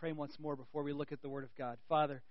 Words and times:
pray 0.00 0.12
once 0.12 0.34
more 0.40 0.56
before 0.56 0.82
we 0.82 0.94
look 0.94 1.12
at 1.12 1.20
the 1.20 1.28
Word 1.28 1.44
of 1.44 1.54
God. 1.58 1.76
Father, 1.86 2.22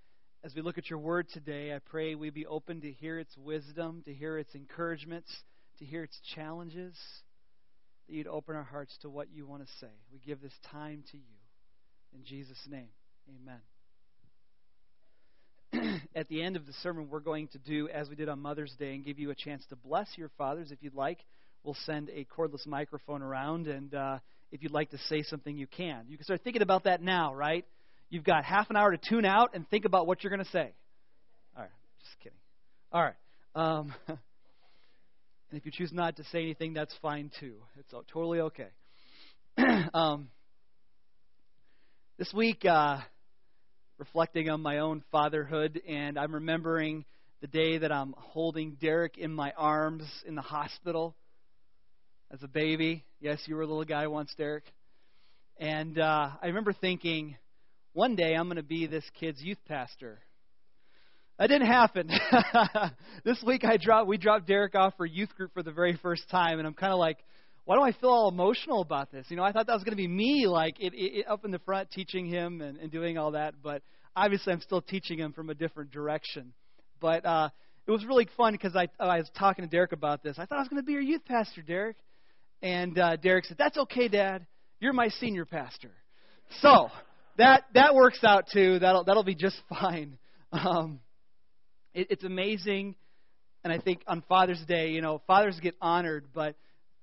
as 0.43 0.55
we 0.55 0.63
look 0.63 0.79
at 0.79 0.89
your 0.89 0.97
Word 0.97 1.27
today, 1.31 1.71
I 1.71 1.77
pray 1.77 2.15
we 2.15 2.31
be 2.31 2.47
open 2.47 2.81
to 2.81 2.91
hear 2.91 3.19
its 3.19 3.37
wisdom, 3.37 4.01
to 4.05 4.13
hear 4.13 4.39
its 4.39 4.55
encouragements, 4.55 5.29
to 5.77 5.85
hear 5.85 6.03
its 6.03 6.19
challenges, 6.33 6.97
that 8.07 8.15
you'd 8.15 8.25
open 8.25 8.55
our 8.55 8.63
hearts 8.63 8.97
to 9.03 9.09
what 9.09 9.27
you 9.31 9.45
want 9.45 9.61
to 9.61 9.71
say. 9.79 9.91
We 10.11 10.17
give 10.17 10.41
this 10.41 10.55
time 10.71 11.03
to 11.11 11.17
you. 11.17 11.23
In 12.11 12.23
Jesus' 12.23 12.57
name, 12.67 12.89
amen. 15.71 16.01
at 16.15 16.27
the 16.27 16.41
end 16.41 16.55
of 16.55 16.65
the 16.65 16.73
sermon, 16.81 17.07
we're 17.07 17.19
going 17.19 17.49
to 17.49 17.59
do 17.59 17.87
as 17.89 18.09
we 18.09 18.15
did 18.15 18.29
on 18.29 18.39
Mother's 18.39 18.73
Day 18.79 18.95
and 18.95 19.05
give 19.05 19.19
you 19.19 19.29
a 19.29 19.35
chance 19.35 19.63
to 19.69 19.75
bless 19.75 20.07
your 20.15 20.31
fathers 20.39 20.71
if 20.71 20.81
you'd 20.81 20.95
like. 20.95 21.19
We'll 21.63 21.77
send 21.85 22.09
a 22.09 22.25
cordless 22.35 22.65
microphone 22.65 23.21
around, 23.21 23.67
and 23.67 23.93
uh, 23.93 24.17
if 24.51 24.63
you'd 24.63 24.71
like 24.71 24.91
to 24.91 24.97
say 25.09 25.23
something, 25.23 25.55
you 25.55 25.67
can. 25.67 26.05
You 26.07 26.17
can 26.17 26.23
start 26.23 26.41
thinking 26.43 26.61
about 26.61 26.85
that 26.85 27.01
now, 27.01 27.33
right? 27.33 27.65
You've 28.09 28.23
got 28.23 28.43
half 28.43 28.69
an 28.69 28.75
hour 28.75 28.91
to 28.91 28.97
tune 28.97 29.25
out 29.25 29.51
and 29.53 29.69
think 29.69 29.85
about 29.85 30.07
what 30.07 30.23
you're 30.23 30.31
going 30.31 30.43
to 30.43 30.51
say. 30.51 30.73
All 31.55 31.63
right, 31.63 31.71
just 32.01 32.19
kidding. 32.23 32.37
All 32.91 33.03
right. 33.03 33.15
Um, 33.55 33.93
and 34.07 34.17
if 35.51 35.65
you 35.65 35.71
choose 35.71 35.93
not 35.93 36.17
to 36.17 36.23
say 36.25 36.39
anything, 36.39 36.73
that's 36.73 36.93
fine 37.01 37.31
too. 37.39 37.55
It's 37.77 37.93
totally 38.11 38.39
okay. 38.41 38.69
um, 39.93 40.29
this 42.17 42.33
week, 42.33 42.65
uh, 42.65 42.99
reflecting 43.97 44.49
on 44.49 44.61
my 44.61 44.79
own 44.79 45.03
fatherhood, 45.11 45.81
and 45.87 46.17
I'm 46.17 46.33
remembering 46.33 47.05
the 47.41 47.47
day 47.47 47.77
that 47.77 47.91
I'm 47.91 48.13
holding 48.17 48.77
Derek 48.81 49.17
in 49.17 49.31
my 49.33 49.53
arms 49.55 50.03
in 50.25 50.35
the 50.35 50.41
hospital 50.41 51.15
as 52.31 52.43
a 52.43 52.47
baby. 52.47 53.03
Yes, 53.19 53.39
you 53.45 53.55
were 53.55 53.63
a 53.63 53.67
little 53.67 53.85
guy 53.85 54.07
once, 54.07 54.33
Derek. 54.37 54.65
And 55.57 55.99
uh, 55.99 56.29
I 56.41 56.47
remember 56.47 56.73
thinking, 56.73 57.35
one 57.93 58.15
day 58.15 58.35
I'm 58.35 58.45
going 58.45 58.57
to 58.57 58.63
be 58.63 58.87
this 58.87 59.03
kid's 59.19 59.41
youth 59.41 59.57
pastor. 59.67 60.19
That 61.37 61.47
didn't 61.47 61.67
happen. 61.67 62.09
this 63.23 63.41
week 63.45 63.63
I 63.63 63.77
dropped, 63.77 64.07
we 64.07 64.17
dropped 64.17 64.47
Derek 64.47 64.75
off 64.75 64.93
for 64.97 65.05
youth 65.05 65.33
group 65.35 65.53
for 65.53 65.63
the 65.63 65.71
very 65.71 65.97
first 66.01 66.29
time, 66.29 66.59
and 66.59 66.67
I'm 66.67 66.73
kind 66.73 66.93
of 66.93 66.99
like, 66.99 67.17
why 67.65 67.75
do 67.75 67.81
I 67.81 67.93
feel 67.93 68.09
all 68.09 68.29
emotional 68.29 68.81
about 68.81 69.11
this? 69.11 69.25
You 69.29 69.37
know, 69.37 69.43
I 69.43 69.51
thought 69.51 69.67
that 69.67 69.73
was 69.73 69.83
going 69.83 69.95
to 69.95 70.01
be 70.01 70.07
me, 70.07 70.47
like 70.47 70.79
it, 70.79 70.93
it, 70.95 71.25
up 71.27 71.45
in 71.45 71.51
the 71.51 71.59
front 71.59 71.91
teaching 71.91 72.25
him 72.25 72.61
and, 72.61 72.77
and 72.77 72.91
doing 72.91 73.17
all 73.17 73.31
that, 73.31 73.55
but 73.63 73.81
obviously 74.15 74.53
I'm 74.53 74.61
still 74.61 74.81
teaching 74.81 75.17
him 75.17 75.33
from 75.33 75.49
a 75.49 75.53
different 75.53 75.91
direction. 75.91 76.53
But 76.99 77.25
uh, 77.25 77.49
it 77.87 77.91
was 77.91 78.05
really 78.05 78.27
fun 78.37 78.53
because 78.53 78.75
I, 78.75 78.87
I 78.99 79.17
was 79.17 79.29
talking 79.37 79.63
to 79.63 79.69
Derek 79.69 79.93
about 79.93 80.23
this. 80.23 80.37
I 80.37 80.45
thought 80.45 80.57
I 80.57 80.61
was 80.61 80.67
going 80.67 80.81
to 80.81 80.85
be 80.85 80.93
your 80.93 81.01
youth 81.01 81.25
pastor, 81.25 81.61
Derek. 81.61 81.95
And 82.61 82.97
uh, 82.99 83.15
Derek 83.15 83.45
said, 83.45 83.57
"That's 83.57 83.77
okay, 83.77 84.07
Dad. 84.07 84.45
You're 84.79 84.93
my 84.93 85.09
senior 85.09 85.45
pastor." 85.45 85.91
So 86.61 86.89
that 87.37 87.63
that 87.73 87.95
works 87.95 88.19
out 88.23 88.45
too. 88.51 88.79
That'll 88.79 89.03
that'll 89.03 89.23
be 89.23 89.35
just 89.35 89.57
fine. 89.69 90.17
Um, 90.51 90.99
it, 91.93 92.07
it's 92.09 92.23
amazing, 92.23 92.95
and 93.63 93.71
I 93.71 93.77
think 93.77 94.01
on 94.07 94.23
Father's 94.27 94.65
Day, 94.67 94.89
you 94.89 95.01
know, 95.01 95.21
fathers 95.27 95.59
get 95.61 95.75
honored, 95.79 96.25
but 96.33 96.55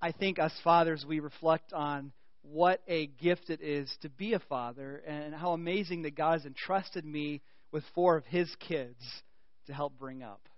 I 0.03 0.11
think 0.11 0.41
us 0.41 0.53
fathers 0.65 1.05
we 1.09 1.21
reflect 1.21 1.73
on 1.73 2.11
what 2.43 2.83
a 2.89 3.07
gift 3.07 3.49
it 3.51 3.61
is 3.61 3.89
to 4.03 4.09
be 4.09 4.33
a 4.33 4.41
father, 4.41 5.01
and 5.07 5.33
how 5.33 5.53
amazing 5.53 6.03
that 6.03 6.17
God 6.17 6.33
has 6.41 6.45
entrusted 6.45 7.05
me 7.05 7.41
with 7.71 7.85
four 7.95 8.17
of 8.17 8.25
His 8.25 8.53
kids 8.59 8.99
to 9.69 9.73
help 9.73 9.97
bring 9.97 10.25
up, 10.25 10.49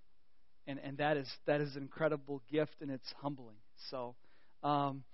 and 0.67 0.79
and 0.79 0.97
that 0.97 1.19
is 1.19 1.31
that 1.47 1.61
is 1.61 1.77
an 1.77 1.83
incredible 1.83 2.41
gift, 2.51 2.77
and 2.81 2.91
it's 2.91 3.13
humbling. 3.21 3.59
So. 3.91 4.15
Um, 4.63 5.05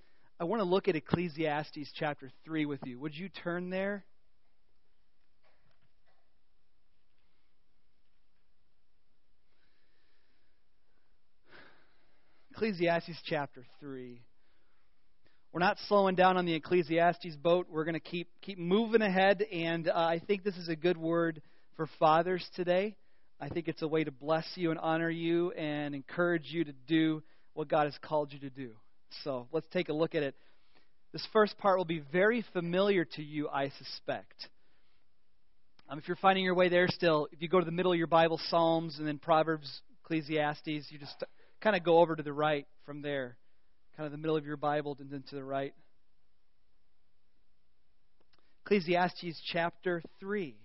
I 0.41 0.45
want 0.45 0.61
to 0.61 0.65
look 0.65 0.89
at 0.89 0.97
Ecclesiastes 0.97 1.93
chapter 1.99 2.31
3 2.45 2.65
with 2.65 2.81
you. 2.85 2.99
Would 2.99 3.15
you 3.15 3.29
turn 3.29 3.69
there? 3.69 4.05
Ecclesiastes 12.53 13.21
chapter 13.27 13.65
3. 13.81 14.23
We're 15.53 15.61
not 15.61 15.77
slowing 15.89 16.15
down 16.15 16.37
on 16.37 16.47
the 16.47 16.55
Ecclesiastes 16.55 17.37
boat. 17.37 17.67
We're 17.71 17.85
going 17.85 17.95
to 17.95 18.01
keep 18.01 18.29
keep 18.41 18.59
moving 18.59 19.03
ahead, 19.03 19.43
and 19.53 19.89
uh, 19.89 19.93
I 19.95 20.21
think 20.27 20.43
this 20.43 20.57
is 20.57 20.69
a 20.69 20.77
good 20.77 20.97
word 20.97 21.43
for 21.77 21.87
fathers 21.99 22.49
today. 22.57 22.97
I 23.39 23.49
think 23.49 23.69
it's 23.69 23.83
a 23.83 23.89
way 23.89 24.05
to 24.05 24.11
bless 24.11 24.47
you 24.55 24.71
and 24.71 24.81
honor 24.81 25.11
you 25.11 25.51
and 25.53 25.95
encourage 25.95 26.47
you 26.51 26.65
to 26.65 26.73
do 26.87 27.23
what 27.53 27.69
God 27.69 27.85
has 27.85 27.99
called 28.03 28.33
you 28.33 28.39
to 28.41 28.51
do. 28.51 28.73
So 29.23 29.47
let's 29.53 29.67
take 29.73 29.89
a 29.89 29.93
look 29.93 30.15
at 30.15 30.23
it. 30.23 30.35
This 31.13 31.27
first 31.33 31.57
part 31.59 31.79
will 31.79 31.85
be 31.85 32.03
very 32.13 32.45
familiar 32.53 33.05
to 33.05 33.23
you, 33.23 33.49
I 33.49 33.69
suspect. 33.79 34.49
Um, 35.89 35.99
if 35.99 36.09
you're 36.09 36.17
finding 36.17 36.45
your 36.45 36.55
way 36.55 36.69
there 36.69 36.89
still, 36.89 37.29
if 37.31 37.41
you 37.41 37.49
go 37.49 37.61
to 37.61 37.65
the 37.65 37.71
middle 37.71 37.93
of 37.93 37.99
your 37.99 38.07
Bible, 38.09 38.41
Psalms, 38.49 38.99
and 38.99 39.07
then 39.07 39.19
Proverbs, 39.19 39.83
Ecclesiastes, 40.03 40.91
you 40.91 40.99
just 40.99 41.23
kind 41.61 41.77
of 41.77 41.85
go 41.85 41.99
over 41.99 42.17
to 42.17 42.23
the 42.23 42.33
right 42.33 42.67
from 42.85 43.03
there. 43.03 43.37
Kind 43.97 44.07
of 44.07 44.13
the 44.13 44.19
middle 44.19 44.37
of 44.37 44.45
your 44.45 44.57
Bible 44.57 44.97
and 44.99 45.11
then 45.11 45.23
to 45.29 45.37
the 45.37 45.45
right. 45.45 45.73
Ecclesiastes 48.65 49.41
chapter 49.53 50.03
3 50.21 50.57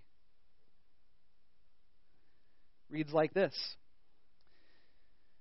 reads 2.90 3.14
like 3.14 3.34
this 3.34 3.54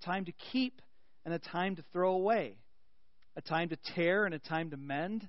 a 0.00 0.04
time 0.04 0.24
to 0.24 0.32
keep 0.52 0.80
and 1.24 1.34
a 1.34 1.38
time 1.38 1.76
to 1.76 1.84
throw 1.92 2.12
away, 2.12 2.56
a 3.36 3.40
time 3.40 3.68
to 3.68 3.76
tear 3.94 4.24
and 4.24 4.34
a 4.34 4.38
time 4.38 4.70
to 4.70 4.76
mend, 4.76 5.28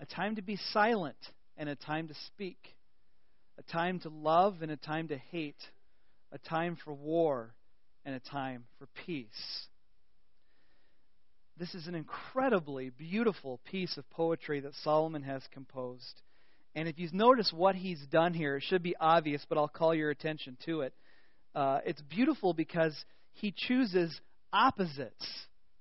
a 0.00 0.06
time 0.06 0.36
to 0.36 0.42
be 0.42 0.56
silent 0.72 1.16
and 1.56 1.68
a 1.68 1.76
time 1.76 2.08
to 2.08 2.14
speak, 2.26 2.58
a 3.58 3.62
time 3.72 3.98
to 4.00 4.08
love 4.08 4.56
and 4.62 4.70
a 4.70 4.76
time 4.76 5.08
to 5.08 5.16
hate, 5.16 5.60
a 6.32 6.38
time 6.38 6.76
for 6.84 6.92
war 6.94 7.54
and 8.04 8.14
a 8.14 8.20
time 8.20 8.64
for 8.78 8.86
peace. 9.06 9.66
This 11.58 11.74
is 11.74 11.88
an 11.88 11.96
incredibly 11.96 12.90
beautiful 12.90 13.58
piece 13.68 13.96
of 13.96 14.08
poetry 14.10 14.60
that 14.60 14.74
Solomon 14.84 15.24
has 15.24 15.42
composed. 15.52 16.22
And 16.76 16.86
if 16.86 17.00
you 17.00 17.08
notice 17.12 17.52
what 17.52 17.74
he's 17.74 18.00
done 18.12 18.32
here, 18.32 18.56
it 18.56 18.62
should 18.62 18.82
be 18.82 18.94
obvious, 19.00 19.44
but 19.48 19.58
I'll 19.58 19.66
call 19.66 19.92
your 19.92 20.10
attention 20.10 20.56
to 20.66 20.82
it. 20.82 20.94
Uh, 21.52 21.80
it's 21.84 22.00
beautiful 22.02 22.54
because 22.54 22.94
he 23.40 23.52
chooses 23.56 24.18
opposites, 24.52 25.26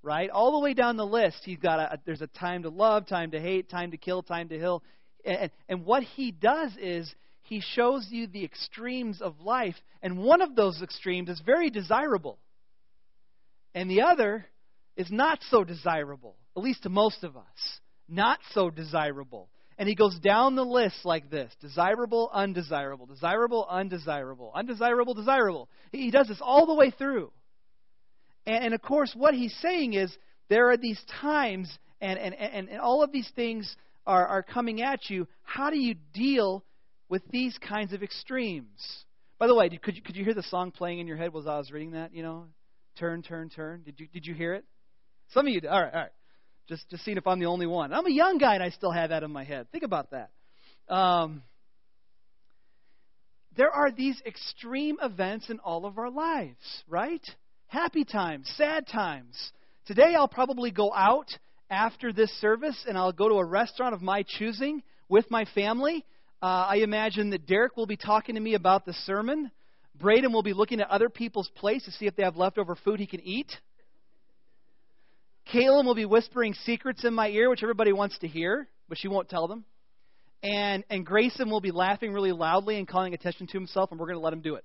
right? 0.01 0.29
All 0.29 0.53
the 0.53 0.59
way 0.59 0.73
down 0.73 0.97
the 0.97 1.05
list, 1.05 1.37
he's 1.43 1.59
got 1.59 1.79
a, 1.79 1.99
there's 2.05 2.21
a 2.21 2.27
time 2.27 2.63
to 2.63 2.69
love, 2.69 3.07
time 3.07 3.31
to 3.31 3.39
hate, 3.39 3.69
time 3.69 3.91
to 3.91 3.97
kill, 3.97 4.23
time 4.23 4.49
to 4.49 4.57
heal. 4.57 4.83
And, 5.25 5.51
and 5.67 5.85
what 5.85 6.03
he 6.03 6.31
does 6.31 6.71
is 6.79 7.13
he 7.41 7.61
shows 7.61 8.07
you 8.09 8.27
the 8.27 8.43
extremes 8.43 9.21
of 9.21 9.39
life, 9.39 9.75
and 10.01 10.17
one 10.19 10.41
of 10.41 10.55
those 10.55 10.81
extremes 10.81 11.29
is 11.29 11.41
very 11.45 11.69
desirable, 11.69 12.39
and 13.73 13.89
the 13.89 14.01
other 14.01 14.45
is 14.95 15.11
not 15.11 15.39
so 15.49 15.63
desirable, 15.63 16.35
at 16.55 16.63
least 16.63 16.83
to 16.83 16.89
most 16.89 17.23
of 17.23 17.37
us. 17.37 17.43
Not 18.09 18.39
so 18.53 18.69
desirable. 18.69 19.49
And 19.77 19.87
he 19.87 19.95
goes 19.95 20.17
down 20.19 20.55
the 20.55 20.65
list 20.65 21.05
like 21.05 21.29
this 21.29 21.53
desirable, 21.61 22.31
undesirable, 22.33 23.05
desirable, 23.05 23.67
undesirable, 23.69 24.51
undesirable, 24.55 25.13
desirable. 25.13 25.69
He 25.91 26.09
does 26.09 26.27
this 26.27 26.39
all 26.41 26.65
the 26.65 26.73
way 26.73 26.89
through. 26.89 27.31
And, 28.47 28.65
and 28.65 28.73
of 28.73 28.81
course, 28.81 29.13
what 29.15 29.35
he's 29.35 29.55
saying 29.61 29.93
is 29.93 30.15
there 30.49 30.71
are 30.71 30.77
these 30.77 30.99
times, 31.21 31.69
and, 32.01 32.17
and, 32.17 32.33
and, 32.33 32.69
and 32.69 32.79
all 32.79 33.03
of 33.03 33.11
these 33.11 33.29
things 33.35 33.75
are, 34.07 34.25
are 34.25 34.41
coming 34.41 34.81
at 34.81 35.09
you. 35.09 35.27
How 35.43 35.69
do 35.69 35.77
you 35.77 35.95
deal 36.13 36.63
with 37.09 37.21
these 37.29 37.55
kinds 37.59 37.93
of 37.93 38.01
extremes? 38.01 39.03
By 39.37 39.47
the 39.47 39.53
way, 39.53 39.69
could 39.69 39.95
you, 39.95 40.01
could 40.01 40.15
you 40.15 40.23
hear 40.23 40.33
the 40.33 40.43
song 40.43 40.71
playing 40.71 40.99
in 40.99 41.07
your 41.07 41.17
head 41.17 41.33
while 41.33 41.47
I 41.47 41.57
was 41.57 41.71
reading 41.71 41.91
that? 41.91 42.13
You 42.13 42.23
know, 42.23 42.45
turn, 42.97 43.21
turn, 43.21 43.49
turn. 43.49 43.83
Did 43.83 43.99
you 43.99 44.07
did 44.07 44.25
you 44.25 44.33
hear 44.33 44.55
it? 44.55 44.65
Some 45.29 45.45
of 45.45 45.53
you 45.53 45.61
did. 45.61 45.69
All 45.69 45.79
right, 45.79 45.93
all 45.93 45.99
right. 46.01 46.11
Just 46.67 46.89
just 46.89 47.05
seeing 47.05 47.17
if 47.17 47.27
I'm 47.27 47.39
the 47.39 47.45
only 47.45 47.67
one. 47.67 47.93
I'm 47.93 48.05
a 48.07 48.11
young 48.11 48.39
guy 48.39 48.55
and 48.55 48.63
I 48.63 48.69
still 48.69 48.91
have 48.91 49.11
that 49.11 49.21
in 49.21 49.31
my 49.31 49.43
head. 49.43 49.67
Think 49.71 49.83
about 49.83 50.09
that. 50.11 50.31
Um, 50.89 51.43
there 53.55 53.69
are 53.69 53.91
these 53.91 54.19
extreme 54.25 54.97
events 55.01 55.49
in 55.49 55.59
all 55.59 55.85
of 55.85 55.97
our 55.99 56.09
lives, 56.09 56.83
right? 56.87 57.21
Happy 57.67 58.05
times, 58.05 58.49
sad 58.55 58.87
times. 58.87 59.51
Today 59.87 60.15
I'll 60.15 60.29
probably 60.29 60.71
go 60.71 60.93
out 60.93 61.27
after 61.69 62.13
this 62.13 62.31
service 62.39 62.85
and 62.87 62.97
I'll 62.97 63.11
go 63.11 63.27
to 63.27 63.35
a 63.35 63.45
restaurant 63.45 63.93
of 63.93 64.01
my 64.01 64.23
choosing 64.23 64.81
with 65.09 65.29
my 65.29 65.43
family. 65.53 66.05
Uh, 66.41 66.67
I 66.69 66.77
imagine 66.77 67.31
that 67.31 67.45
Derek 67.45 67.75
will 67.75 67.85
be 67.85 67.97
talking 67.97 68.35
to 68.35 68.41
me 68.41 68.53
about 68.53 68.85
the 68.85 68.93
sermon. 68.93 69.51
Braden 69.99 70.31
will 70.31 70.43
be 70.43 70.53
looking 70.53 70.79
at 70.79 70.89
other 70.89 71.09
people's 71.09 71.49
plates 71.55 71.83
to 71.85 71.91
see 71.91 72.05
if 72.05 72.15
they 72.15 72.23
have 72.23 72.37
leftover 72.37 72.75
food 72.75 73.01
he 73.01 73.07
can 73.07 73.19
eat. 73.19 73.51
Kaylin 75.53 75.83
will 75.83 75.95
be 75.95 76.05
whispering 76.05 76.53
secrets 76.53 77.03
in 77.03 77.13
my 77.13 77.27
ear, 77.27 77.49
which 77.49 77.63
everybody 77.63 77.91
wants 77.91 78.17
to 78.19 78.27
hear, 78.27 78.69
but 78.87 78.97
she 78.97 79.09
won't 79.09 79.27
tell 79.27 79.47
them. 79.47 79.65
And, 80.41 80.85
and 80.89 81.05
Grayson 81.05 81.49
will 81.49 81.61
be 81.61 81.71
laughing 81.71 82.13
really 82.13 82.31
loudly 82.31 82.77
and 82.77 82.87
calling 82.87 83.13
attention 83.13 83.47
to 83.47 83.53
himself, 83.53 83.91
and 83.91 83.99
we're 83.99 84.07
going 84.07 84.19
to 84.19 84.23
let 84.23 84.33
him 84.33 84.41
do 84.41 84.55
it. 84.55 84.63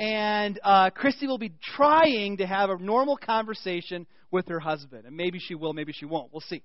And 0.00 0.58
uh, 0.64 0.88
Christy 0.88 1.26
will 1.26 1.36
be 1.36 1.52
trying 1.76 2.38
to 2.38 2.46
have 2.46 2.70
a 2.70 2.78
normal 2.78 3.18
conversation 3.18 4.06
with 4.30 4.48
her 4.48 4.58
husband. 4.58 5.04
And 5.04 5.14
maybe 5.14 5.38
she 5.38 5.54
will, 5.54 5.74
maybe 5.74 5.92
she 5.92 6.06
won't. 6.06 6.32
We'll 6.32 6.40
see. 6.40 6.62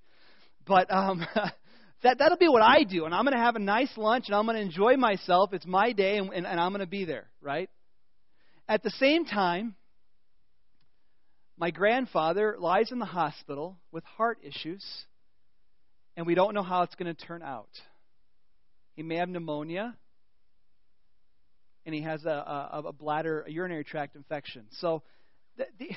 But 0.66 0.90
um, 0.90 1.20
that, 2.04 2.18
that'll 2.18 2.38
be 2.38 2.48
what 2.48 2.62
I 2.62 2.84
do. 2.84 3.04
And 3.04 3.14
I'm 3.14 3.26
going 3.26 3.36
to 3.36 3.44
have 3.44 3.58
a 3.58 3.60
nice 3.60 3.92
lunch, 3.98 4.28
and 4.28 4.36
I'm 4.36 4.46
going 4.46 4.56
to 4.56 4.62
enjoy 4.62 4.96
myself. 4.96 5.52
It's 5.52 5.66
my 5.66 5.92
day, 5.92 6.18
and, 6.18 6.32
and, 6.32 6.48
and 6.48 6.58
I'm 6.62 6.72
going 6.72 6.80
to 6.80 6.88
be 6.88 7.04
there, 7.04 7.28
right? 7.42 7.70
At 8.70 8.84
the 8.84 8.92
same 8.92 9.26
time, 9.26 9.76
my 11.58 11.72
grandfather 11.72 12.56
lies 12.58 12.94
in 12.94 13.00
the 13.00 13.06
hospital 13.06 13.78
with 13.92 14.06
heart 14.06 14.38
issues, 14.44 14.86
and 16.16 16.26
we 16.26 16.36
don't 16.36 16.54
know 16.54 16.64
how 16.64 16.84
it's 16.84 16.96
going 16.96 17.14
to 17.14 17.26
turn 17.26 17.44
out. 17.44 17.70
He 18.94 19.04
may 19.04 19.18
have 19.18 19.28
pneumonia, 19.28 19.98
and 21.86 21.94
he 21.94 22.02
has 22.02 22.26
a, 22.26 22.30
a, 22.30 22.84
a 22.88 22.94
bladder, 22.94 23.44
a 23.48 23.52
urinary 23.52 23.84
tract 23.84 24.16
infection. 24.16 24.66
So, 24.80 25.04
the, 25.58 25.66
the, 25.80 25.90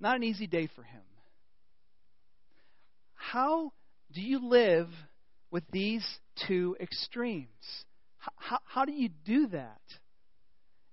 not 0.00 0.16
an 0.16 0.22
easy 0.22 0.46
day 0.46 0.68
for 0.74 0.82
him. 0.82 1.02
How 3.14 3.72
do 4.12 4.20
you 4.20 4.48
live 4.48 4.88
with 5.50 5.64
these 5.70 6.06
two 6.46 6.76
extremes? 6.80 7.48
How, 8.36 8.58
how 8.64 8.84
do 8.84 8.92
you 8.92 9.08
do 9.24 9.48
that? 9.48 9.80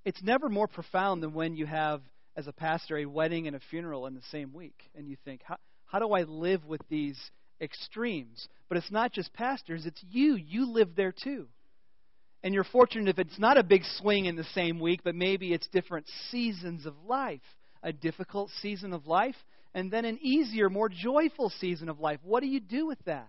It's 0.06 0.22
never 0.22 0.50
more 0.50 0.68
profound 0.68 1.24
than 1.24 1.34
when 1.34 1.56
you 1.56 1.66
have 1.66 2.02
as 2.36 2.48
a 2.48 2.52
pastor 2.52 2.98
a 2.98 3.06
wedding 3.06 3.48
and 3.48 3.56
a 3.56 3.60
funeral 3.70 4.08
in 4.08 4.16
the 4.16 4.22
same 4.32 4.54
week. 4.54 4.90
And 4.96 5.08
you 5.08 5.18
think, 5.24 5.42
how, 5.44 5.58
how 5.86 6.00
do 6.00 6.12
I 6.12 6.24
live 6.24 6.66
with 6.66 6.82
these 6.90 7.20
extremes? 7.62 8.48
But 8.68 8.78
it's 8.78 8.92
not 8.92 9.14
just 9.14 9.34
pastors, 9.34 9.86
it's 9.86 10.04
you. 10.10 10.36
You 10.36 10.72
live 10.72 10.96
there 10.96 11.14
too. 11.14 11.48
And 12.44 12.54
you're 12.54 12.66
fortunate 12.66 13.08
if 13.08 13.20
it's 13.20 13.40
not 13.40 13.58
a 13.58 13.64
big 13.64 13.84
swing 13.98 14.26
in 14.26 14.36
the 14.36 14.44
same 14.54 14.80
week, 14.80 15.00
but 15.04 15.16
maybe 15.16 15.54
it's 15.54 15.68
different 15.68 16.06
seasons 16.30 16.86
of 16.86 16.94
life. 17.08 17.42
A 17.84 17.94
difficult 17.94 18.50
season 18.62 18.94
of 18.94 19.08
life, 19.08 19.36
and 19.74 19.92
then 19.92 20.06
an 20.06 20.18
easier, 20.22 20.70
more 20.70 20.90
joyful 20.90 21.50
season 21.60 21.90
of 21.90 22.00
life. 22.00 22.20
What 22.24 22.42
do 22.42 22.48
you 22.48 22.60
do 22.60 22.88
with 22.88 23.00
that? 23.06 23.28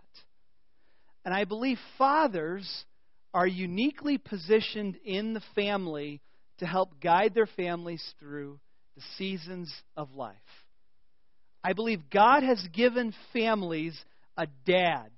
And 1.25 1.35
I 1.35 1.45
believe 1.45 1.79
fathers 1.99 2.85
are 3.33 3.47
uniquely 3.47 4.19
positioned 4.19 4.97
in 5.05 5.35
the 5.35 5.43
family 5.55 6.21
to 6.59 6.67
help 6.67 7.01
guide 7.01 7.35
their 7.35 7.49
families 7.49 8.05
through 8.21 8.61
the 8.95 9.03
seasons 9.19 9.73
of 9.97 10.15
life. 10.15 10.37
I 11.65 11.73
believe 11.73 12.11
God 12.11 12.43
has 12.43 12.65
given 12.73 13.15
families 13.33 13.99
a 14.37 14.47
dad 14.67 15.11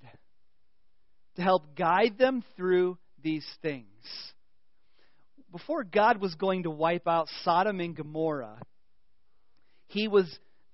to 1.35 1.41
help 1.41 1.75
guide 1.75 2.17
them 2.17 2.43
through 2.55 2.97
these 3.23 3.45
things. 3.61 3.85
Before 5.51 5.83
God 5.83 6.21
was 6.21 6.35
going 6.35 6.63
to 6.63 6.69
wipe 6.69 7.07
out 7.07 7.27
Sodom 7.43 7.79
and 7.79 7.95
Gomorrah, 7.95 8.59
he 9.87 10.07
was 10.07 10.25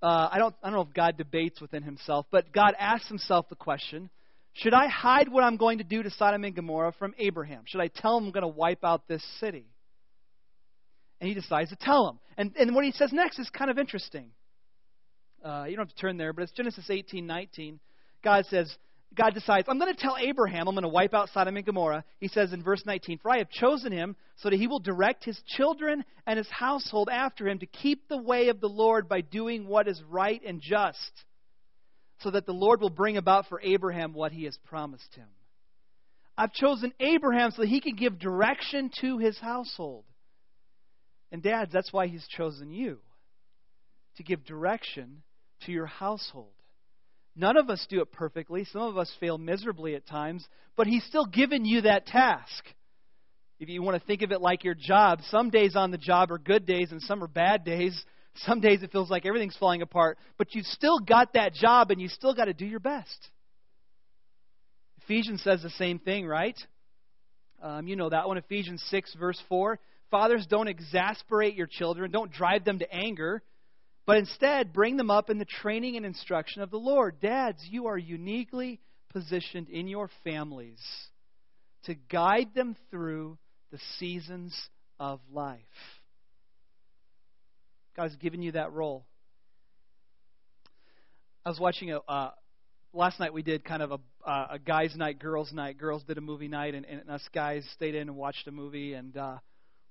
uh, 0.01 0.29
I 0.31 0.37
don't 0.39 0.55
I 0.63 0.67
don't 0.67 0.75
know 0.75 0.81
if 0.89 0.93
God 0.93 1.17
debates 1.17 1.61
within 1.61 1.83
himself, 1.83 2.25
but 2.31 2.51
God 2.51 2.73
asks 2.77 3.07
himself 3.07 3.47
the 3.49 3.55
question, 3.55 4.09
should 4.53 4.73
I 4.73 4.87
hide 4.87 5.29
what 5.29 5.43
I'm 5.43 5.57
going 5.57 5.77
to 5.77 5.83
do 5.83 6.03
to 6.03 6.09
Sodom 6.09 6.43
and 6.43 6.55
Gomorrah 6.55 6.93
from 6.97 7.13
Abraham? 7.17 7.63
Should 7.65 7.81
I 7.81 7.87
tell 7.87 8.17
him 8.17 8.25
I'm 8.25 8.31
going 8.31 8.41
to 8.41 8.47
wipe 8.47 8.83
out 8.83 9.07
this 9.07 9.23
city? 9.39 9.67
and 11.23 11.29
he 11.29 11.33
decides 11.33 11.69
to 11.69 11.77
tell 11.77 12.09
him. 12.09 12.19
And, 12.35 12.53
and 12.57 12.75
what 12.75 12.83
he 12.83 12.91
says 12.91 13.13
next 13.13 13.39
is 13.39 13.49
kind 13.49 13.71
of 13.71 13.79
interesting. 13.79 14.31
Uh, 15.41 15.63
you 15.69 15.77
don't 15.77 15.87
have 15.87 15.95
to 15.95 16.01
turn 16.01 16.17
there, 16.17 16.33
but 16.33 16.43
it's 16.43 16.51
Genesis 16.51 16.89
18, 16.89 17.25
19. 17.25 17.79
God 18.21 18.45
says, 18.47 18.75
God 19.15 19.33
decides, 19.33 19.67
I'm 19.69 19.79
going 19.79 19.93
to 19.93 19.99
tell 19.99 20.17
Abraham, 20.19 20.67
I'm 20.67 20.75
going 20.75 20.83
to 20.83 20.89
wipe 20.89 21.13
out 21.13 21.29
Sodom 21.33 21.55
and 21.55 21.65
Gomorrah. 21.65 22.03
He 22.19 22.27
says 22.27 22.51
in 22.51 22.63
verse 22.63 22.83
19, 22.85 23.19
For 23.19 23.31
I 23.31 23.37
have 23.37 23.49
chosen 23.49 23.91
him 23.91 24.15
so 24.37 24.49
that 24.49 24.57
he 24.57 24.67
will 24.67 24.79
direct 24.79 25.23
his 25.23 25.39
children 25.55 26.03
and 26.25 26.37
his 26.37 26.49
household 26.49 27.09
after 27.11 27.47
him 27.47 27.59
to 27.59 27.65
keep 27.65 28.07
the 28.07 28.17
way 28.17 28.49
of 28.49 28.59
the 28.59 28.69
Lord 28.69 29.07
by 29.07 29.21
doing 29.21 29.67
what 29.67 29.87
is 29.87 30.01
right 30.09 30.41
and 30.45 30.61
just, 30.61 31.11
so 32.19 32.31
that 32.31 32.45
the 32.45 32.53
Lord 32.53 32.81
will 32.81 32.89
bring 32.89 33.17
about 33.17 33.47
for 33.47 33.61
Abraham 33.61 34.13
what 34.13 34.31
he 34.31 34.45
has 34.45 34.57
promised 34.65 35.13
him. 35.15 35.27
I've 36.35 36.53
chosen 36.53 36.91
Abraham 36.99 37.51
so 37.51 37.61
that 37.61 37.69
he 37.69 37.81
can 37.81 37.95
give 37.95 38.17
direction 38.17 38.89
to 39.01 39.19
his 39.19 39.37
household. 39.37 40.05
And 41.31 41.43
dads, 41.43 41.71
that's 41.71 41.93
why 41.93 42.07
he's 42.07 42.27
chosen 42.27 42.71
you 42.71 42.99
to 44.17 44.23
give 44.23 44.43
direction 44.45 45.23
to 45.65 45.71
your 45.71 45.85
household. 45.85 46.53
None 47.35 47.57
of 47.57 47.69
us 47.69 47.85
do 47.89 48.01
it 48.01 48.11
perfectly. 48.11 48.65
Some 48.65 48.83
of 48.83 48.97
us 48.97 49.11
fail 49.19 49.37
miserably 49.37 49.95
at 49.95 50.05
times, 50.05 50.47
but 50.75 50.87
he's 50.87 51.03
still 51.05 51.25
given 51.25 51.65
you 51.65 51.81
that 51.81 52.05
task. 52.05 52.63
If 53.59 53.69
you 53.69 53.81
want 53.81 53.99
to 53.99 54.05
think 54.05 54.21
of 54.21 54.31
it 54.31 54.41
like 54.41 54.63
your 54.63 54.75
job, 54.75 55.19
some 55.29 55.49
days 55.49 55.75
on 55.75 55.91
the 55.91 55.97
job 55.97 56.31
are 56.31 56.37
good 56.37 56.65
days 56.65 56.91
and 56.91 57.01
some 57.01 57.23
are 57.23 57.27
bad 57.27 57.63
days. 57.63 58.03
Some 58.47 58.61
days 58.61 58.81
it 58.81 58.91
feels 58.91 59.11
like 59.11 59.27
everything's 59.27 59.55
falling 59.57 59.83
apart, 59.83 60.17
but 60.39 60.55
you've 60.55 60.65
still 60.65 60.97
got 60.97 61.33
that 61.33 61.53
job 61.53 61.91
and 61.91 62.01
you 62.01 62.07
still 62.07 62.33
got 62.33 62.45
to 62.45 62.53
do 62.55 62.65
your 62.65 62.79
best. 62.79 63.29
Ephesians 65.03 65.43
says 65.43 65.61
the 65.61 65.69
same 65.69 65.99
thing, 65.99 66.25
right? 66.25 66.57
Um, 67.61 67.87
you 67.87 67.95
know 67.95 68.09
that 68.09 68.27
one, 68.27 68.37
Ephesians 68.37 68.83
6, 68.89 69.13
verse 69.19 69.39
4. 69.49 69.77
Fathers, 70.09 70.47
don't 70.49 70.67
exasperate 70.67 71.53
your 71.53 71.67
children, 71.67 72.09
don't 72.09 72.31
drive 72.31 72.65
them 72.65 72.79
to 72.79 72.91
anger, 72.91 73.43
but 74.05 74.17
instead 74.17 74.73
bring 74.73 74.97
them 74.97 75.09
up 75.09 75.29
in 75.29 75.37
the 75.37 75.45
training 75.45 75.95
and 75.95 76.05
instruction 76.05 76.61
of 76.61 76.71
the 76.71 76.77
Lord. 76.77 77.19
Dads, 77.21 77.65
you 77.69 77.87
are 77.87 77.97
uniquely 77.97 78.81
positioned 79.11 79.69
in 79.69 79.87
your 79.87 80.09
families 80.23 80.81
to 81.85 81.95
guide 81.95 82.49
them 82.55 82.75
through 82.89 83.37
the 83.71 83.79
seasons 83.99 84.55
of 84.99 85.19
life. 85.31 85.59
God's 87.95 88.15
given 88.15 88.41
you 88.41 88.53
that 88.53 88.73
role. 88.73 89.05
I 91.45 91.49
was 91.49 91.59
watching 91.59 91.91
a. 91.91 91.99
Uh, 91.99 92.31
last 92.93 93.19
night 93.19 93.33
we 93.33 93.43
did 93.43 93.63
kind 93.65 93.83
of 93.83 93.91
a, 93.91 93.99
uh, 94.25 94.47
a 94.51 94.59
guys' 94.59 94.95
night, 94.95 95.19
girls' 95.19 95.51
night. 95.51 95.77
Girls 95.77 96.03
did 96.03 96.17
a 96.17 96.21
movie 96.21 96.47
night, 96.47 96.73
and, 96.73 96.85
and 96.85 97.09
us 97.09 97.21
guys 97.33 97.65
stayed 97.75 97.95
in 97.95 98.03
and 98.03 98.15
watched 98.15 98.47
a 98.47 98.51
movie. 98.51 98.93
And 98.93 99.15
uh, 99.17 99.37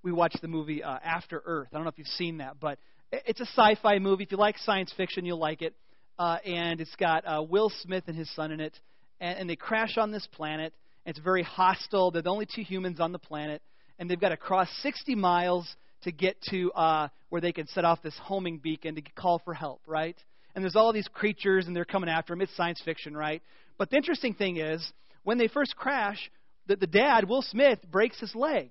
we 0.03 0.13
watched 0.13 0.41
the 0.41 0.49
movie 0.49 0.83
uh, 0.83 0.99
After 1.05 1.43
Earth. 1.45 1.69
I 1.73 1.77
don't 1.77 1.85
know 1.85 1.91
if 1.91 1.99
you've 1.99 2.07
seen 2.09 2.39
that, 2.39 2.59
but 2.59 2.79
it's 3.13 3.41
a 3.41 3.47
sci-fi 3.47 3.99
movie. 3.99 4.25
If 4.25 4.33
you 4.33 4.39
like 4.39 4.59
science 4.59 4.93
fiction, 4.97 5.25
you'll 5.25 5.39
like 5.39 5.63
it. 5.63 5.75
Uh, 6.19 6.39
and 6.45 6.81
it's 6.81 6.95
got 6.97 7.25
uh, 7.27 7.43
Will 7.43 7.71
Smith 7.83 8.05
and 8.07 8.17
his 8.17 8.33
son 8.35 8.53
in 8.53 8.61
it, 8.61 8.79
and, 9.21 9.41
and 9.41 9.51
they 9.51 9.57
crash 9.57 9.97
on 9.97 10.11
this 10.11 10.27
planet. 10.33 10.73
It's 11.05 11.19
very 11.19 11.43
hostile. 11.43 12.11
They're 12.11 12.23
the 12.23 12.31
only 12.31 12.47
two 12.47 12.63
humans 12.63 13.01
on 13.01 13.13
the 13.13 13.19
planet, 13.19 13.63
and 13.99 14.09
they've 14.09 14.21
got 14.21 14.29
to 14.29 14.37
cross 14.37 14.69
60 14.83 15.15
miles 15.15 15.75
to 16.03 16.13
get 16.13 16.41
to 16.51 16.71
uh, 16.73 17.09
where 17.31 17.41
they 17.41 17.53
can 17.53 17.67
set 17.69 17.85
off 17.85 18.03
this 18.03 18.15
homing 18.23 18.59
beacon 18.59 18.95
to 18.95 19.03
call 19.17 19.41
for 19.45 19.55
help, 19.55 19.81
right? 19.87 20.17
And 20.55 20.63
there's 20.63 20.77
all 20.77 20.93
these 20.93 21.09
creatures, 21.09 21.67
and 21.67 21.75
they're 21.75 21.85
coming 21.85 22.11
after 22.11 22.33
them. 22.35 22.43
It's 22.43 22.55
science 22.57 22.81
fiction, 22.85 23.17
right? 23.17 23.43
But 23.79 23.91
the 23.91 23.97
interesting 23.97 24.35
thing 24.35 24.59
is, 24.59 24.87
when 25.25 25.39
they 25.39 25.49
first 25.49 25.77
crash, 25.77 26.31
the, 26.67 26.77
the 26.77 26.87
dad, 26.87 27.29
Will 27.29 27.43
Smith, 27.43 27.79
breaks 27.91 28.21
his 28.21 28.35
leg. 28.35 28.71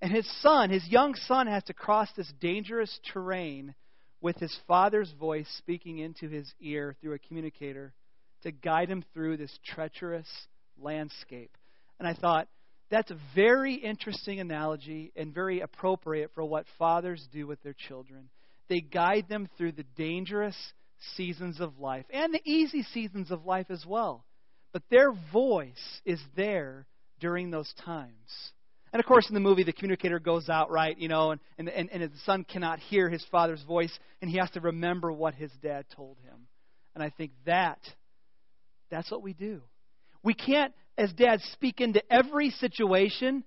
And 0.00 0.12
his 0.12 0.28
son, 0.42 0.70
his 0.70 0.86
young 0.88 1.14
son, 1.14 1.46
has 1.46 1.64
to 1.64 1.74
cross 1.74 2.08
this 2.16 2.30
dangerous 2.40 2.98
terrain 3.12 3.74
with 4.20 4.36
his 4.36 4.56
father's 4.66 5.12
voice 5.12 5.48
speaking 5.58 5.98
into 5.98 6.28
his 6.28 6.52
ear 6.60 6.94
through 7.00 7.14
a 7.14 7.18
communicator 7.18 7.92
to 8.42 8.52
guide 8.52 8.88
him 8.88 9.04
through 9.14 9.36
this 9.36 9.58
treacherous 9.64 10.28
landscape. 10.80 11.56
And 11.98 12.06
I 12.06 12.14
thought, 12.14 12.48
that's 12.90 13.10
a 13.10 13.18
very 13.34 13.74
interesting 13.74 14.38
analogy 14.38 15.12
and 15.16 15.34
very 15.34 15.60
appropriate 15.60 16.30
for 16.34 16.44
what 16.44 16.66
fathers 16.78 17.26
do 17.32 17.46
with 17.46 17.62
their 17.62 17.74
children. 17.88 18.28
They 18.68 18.80
guide 18.80 19.26
them 19.28 19.48
through 19.56 19.72
the 19.72 19.86
dangerous 19.96 20.56
seasons 21.16 21.60
of 21.60 21.78
life 21.78 22.04
and 22.12 22.32
the 22.32 22.40
easy 22.44 22.82
seasons 22.82 23.30
of 23.30 23.44
life 23.44 23.70
as 23.70 23.84
well. 23.86 24.24
But 24.72 24.82
their 24.90 25.12
voice 25.32 26.00
is 26.04 26.20
there 26.36 26.86
during 27.18 27.50
those 27.50 27.72
times. 27.84 28.52
And 28.92 29.00
of 29.00 29.06
course, 29.06 29.28
in 29.28 29.34
the 29.34 29.40
movie, 29.40 29.64
the 29.64 29.72
communicator 29.72 30.18
goes 30.18 30.48
out, 30.48 30.70
right, 30.70 30.96
you 30.98 31.08
know, 31.08 31.32
and, 31.32 31.40
and, 31.58 31.68
and, 31.68 32.02
the 32.02 32.10
son 32.24 32.44
cannot 32.44 32.78
hear 32.78 33.08
his 33.08 33.24
father's 33.30 33.62
voice, 33.64 33.96
and 34.22 34.30
he 34.30 34.38
has 34.38 34.50
to 34.52 34.60
remember 34.60 35.12
what 35.12 35.34
his 35.34 35.50
dad 35.62 35.84
told 35.94 36.16
him. 36.24 36.46
And 36.94 37.02
I 37.02 37.10
think 37.10 37.32
that, 37.44 37.78
that's 38.90 39.10
what 39.10 39.22
we 39.22 39.32
do. 39.32 39.60
We 40.22 40.34
can't, 40.34 40.72
as 40.96 41.12
dads, 41.12 41.42
speak 41.52 41.80
into 41.80 42.00
every 42.10 42.50
situation, 42.50 43.44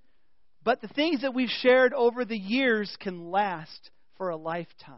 but 0.64 0.82
the 0.82 0.88
things 0.90 1.22
that 1.22 1.34
we've 1.34 1.50
shared 1.50 1.94
over 1.94 2.26
the 2.26 2.38
years 2.38 2.96
can 3.00 3.32
last 3.32 3.90
for 4.18 4.30
a 4.30 4.38
lifetime. 4.38 4.96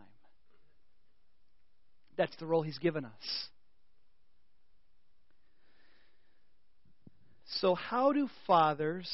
That's 2.17 2.35
the 2.37 2.45
role 2.45 2.61
he's 2.61 2.79
given 2.79 3.05
us. 3.05 3.47
So, 7.59 7.75
how 7.75 8.13
do 8.13 8.29
fathers, 8.47 9.09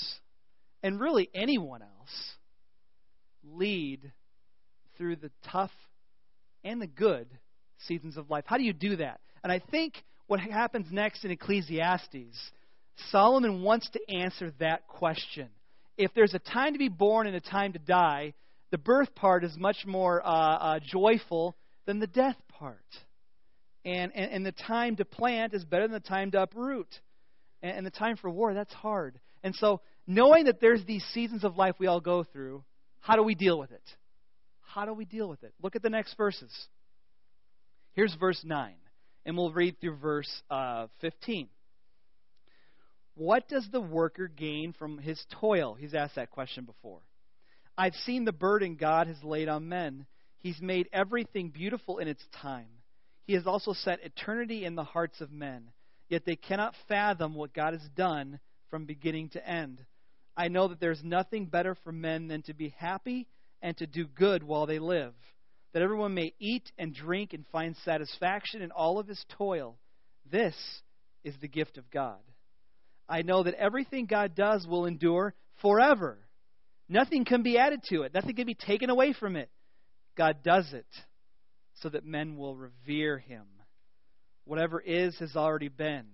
and 0.84 1.00
really 1.00 1.29
anyone 1.34 1.81
else, 1.81 2.34
lead 3.43 4.12
through 4.98 5.17
the 5.17 5.31
tough 5.51 5.72
and 6.63 6.81
the 6.81 6.88
good 6.88 7.27
seasons 7.88 8.17
of 8.17 8.29
life? 8.29 8.43
How 8.48 8.57
do 8.57 8.63
you 8.63 8.74
do 8.74 8.98
that? 8.98 9.19
And 9.43 9.51
I 9.51 9.62
think 9.72 9.93
what 10.27 10.39
happens 10.39 10.88
next 10.91 11.24
in 11.25 11.31
Ecclesiastes, 11.31 12.51
Solomon 13.12 13.62
wants 13.62 13.89
to 13.91 14.00
answer 14.13 14.51
that 14.60 14.88
question. 14.88 15.50
If 15.98 16.12
there's 16.13 16.34
a 16.34 16.39
time 16.39 16.74
to 16.74 16.79
be 16.79 16.89
born 16.89 17.27
and 17.27 17.36
a 17.36 17.41
time 17.41 17.74
to 17.74 17.79
die, 17.79 18.34
the 18.72 18.77
birth 18.77 19.15
part 19.15 19.43
is 19.43 19.55
much 19.57 19.86
more 19.86 20.22
uh, 20.25 20.29
uh, 20.29 20.79
joyful 20.86 21.55
than 21.86 22.00
the 22.00 22.07
death 22.07 22.36
part. 22.50 22.77
And, 23.86 24.12
and, 24.13 24.31
and 24.31 24.46
the 24.46 24.51
time 24.51 24.98
to 24.98 25.05
plant 25.05 25.53
is 25.53 25.63
better 25.63 25.88
than 25.88 25.93
the 25.93 26.00
time 26.01 26.31
to 26.31 26.41
uproot. 26.41 26.89
And, 27.63 27.77
and 27.77 27.86
the 27.86 27.91
time 27.91 28.17
for 28.17 28.29
war, 28.29 28.53
that's 28.53 28.74
hard. 28.74 29.19
And 29.43 29.55
so, 29.55 29.81
knowing 30.07 30.45
that 30.45 30.61
there's 30.61 30.83
these 30.85 31.03
seasons 31.13 31.43
of 31.43 31.57
life 31.57 31.75
we 31.77 31.87
all 31.87 31.99
go 31.99 32.23
through, 32.23 32.63
how 33.01 33.15
do 33.15 33.23
we 33.23 33.35
deal 33.35 33.59
with 33.59 33.71
it? 33.71 33.83
How 34.61 34.85
do 34.85 34.93
we 34.93 35.05
deal 35.05 35.29
with 35.29 35.43
it? 35.43 35.53
Look 35.61 35.75
at 35.75 35.83
the 35.83 35.89
next 35.89 36.15
verses. 36.15 36.51
Here's 37.93 38.15
verse 38.15 38.41
9, 38.43 38.73
and 39.25 39.37
we'll 39.37 39.51
read 39.51 39.79
through 39.81 39.97
verse 39.97 40.41
uh, 40.49 40.87
15. 41.01 41.49
What 43.15 43.47
does 43.47 43.67
the 43.71 43.81
worker 43.81 44.27
gain 44.27 44.73
from 44.73 44.99
his 44.99 45.19
toil? 45.41 45.73
He's 45.73 45.95
asked 45.95 46.15
that 46.15 46.29
question 46.29 46.65
before. 46.65 47.01
I've 47.75 47.95
seen 48.05 48.25
the 48.25 48.31
burden 48.31 48.75
God 48.75 49.07
has 49.07 49.23
laid 49.23 49.49
on 49.49 49.67
men. 49.67 50.05
He's 50.37 50.61
made 50.61 50.87
everything 50.93 51.49
beautiful 51.49 51.97
in 51.97 52.07
its 52.07 52.23
time. 52.41 52.67
He 53.23 53.33
has 53.33 53.47
also 53.47 53.73
set 53.73 54.03
eternity 54.03 54.65
in 54.65 54.75
the 54.75 54.83
hearts 54.83 55.19
of 55.19 55.31
men, 55.31 55.71
yet 56.07 56.23
they 56.25 56.35
cannot 56.35 56.75
fathom 56.87 57.33
what 57.33 57.53
God 57.53 57.73
has 57.73 57.89
done 57.95 58.39
from 58.69 58.85
beginning 58.85 59.29
to 59.29 59.47
end. 59.47 59.79
I 60.38 60.50
know 60.50 60.67
that 60.67 60.79
there's 60.79 61.03
nothing 61.03 61.48
better 61.48 61.75
for 61.84 61.91
men 61.91 62.27
than 62.27 62.44
to 62.44 62.53
be 62.53 62.75
happy 62.77 63.27
and 63.62 63.75
to 63.77 63.88
do 63.88 64.06
good 64.06 64.44
while 64.44 64.67
they 64.67 64.77
live, 64.77 65.15
that 65.74 65.82
everyone 65.82 66.13
may 66.13 66.34
eat 66.39 66.72
and 66.77 66.94
drink 66.94 67.34
and 67.34 67.44
find 67.51 67.75
satisfaction 67.84 68.62
in 68.62 68.70
all 68.70 69.00
of 69.00 69.08
his 69.08 69.25
toil. 69.38 69.79
This 70.32 70.56
is 71.24 71.34
the 71.41 71.48
gift 71.48 71.79
of 71.79 71.89
God. 71.89 72.20
I 73.10 73.24
know 73.24 73.41
that 73.44 73.56
everything 73.56 74.06
God 74.06 74.36
does 74.36 74.67
will 74.67 74.86
endure 74.86 75.34
forever. 75.62 76.20
Nothing 76.88 77.25
can 77.25 77.41
be 77.41 77.58
added 77.58 77.82
to 77.89 78.03
it, 78.03 78.13
nothing 78.13 78.36
can 78.36 78.46
be 78.46 78.53
taken 78.53 78.91
away 78.91 79.13
from 79.13 79.36
it. 79.36 79.50
God 80.15 80.44
does 80.44 80.72
it 80.72 80.88
so 81.82 81.89
that 81.89 82.06
men 82.06 82.38
will 82.38 82.56
revere 82.56 83.17
him. 83.17 83.46
Whatever 84.46 84.79
is 84.79 85.17
has 85.20 85.36
already 85.36 85.67
been, 85.67 86.06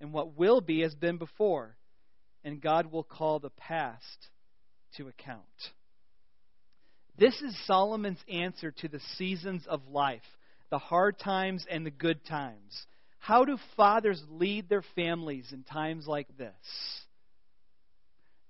and 0.00 0.12
what 0.12 0.36
will 0.36 0.60
be 0.60 0.80
has 0.80 0.94
been 0.94 1.16
before, 1.16 1.77
and 2.44 2.60
God 2.60 2.90
will 2.90 3.04
call 3.04 3.38
the 3.38 3.50
past 3.50 4.28
to 4.96 5.08
account. 5.08 5.42
This 7.18 7.40
is 7.42 7.66
Solomon's 7.66 8.22
answer 8.28 8.70
to 8.70 8.88
the 8.88 9.00
seasons 9.16 9.66
of 9.68 9.88
life, 9.88 10.22
the 10.70 10.78
hard 10.78 11.18
times 11.18 11.66
and 11.68 11.84
the 11.84 11.90
good 11.90 12.24
times. 12.24 12.86
How 13.18 13.44
do 13.44 13.58
fathers 13.76 14.22
lead 14.30 14.68
their 14.68 14.84
families 14.94 15.52
in 15.52 15.64
times 15.64 16.06
like 16.06 16.28
this? 16.38 16.54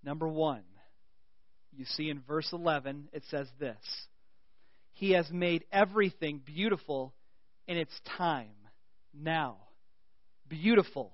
Number 0.05 0.29
one, 0.29 0.63
you 1.77 1.85
see 1.87 2.11
in 2.11 2.21
verse 2.21 2.53
11, 2.53 3.09
it 3.13 3.23
says 3.31 3.49
this 3.59 3.77
He 4.93 5.13
has 5.13 5.31
made 5.31 5.65
everything 5.73 6.41
beautiful 6.45 7.15
in 7.67 7.77
its 7.77 7.99
time, 8.17 8.55
now. 9.15 9.57
Beautiful. 10.49 11.13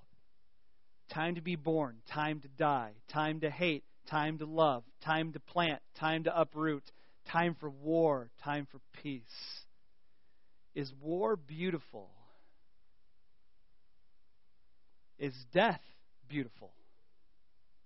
Time 1.12 1.34
to 1.34 1.40
be 1.40 1.56
born, 1.56 1.96
time 2.12 2.40
to 2.40 2.48
die, 2.48 2.92
time 3.12 3.40
to 3.40 3.50
hate, 3.50 3.84
time 4.10 4.38
to 4.38 4.46
love, 4.46 4.84
time 5.04 5.32
to 5.32 5.40
plant, 5.40 5.80
time 5.98 6.24
to 6.24 6.40
uproot, 6.40 6.84
time 7.30 7.56
for 7.60 7.70
war, 7.70 8.30
time 8.42 8.66
for 8.70 8.80
peace. 9.02 9.22
Is 10.74 10.92
war 11.00 11.36
beautiful? 11.36 12.10
Is 15.18 15.34
death 15.52 15.80
beautiful? 16.28 16.72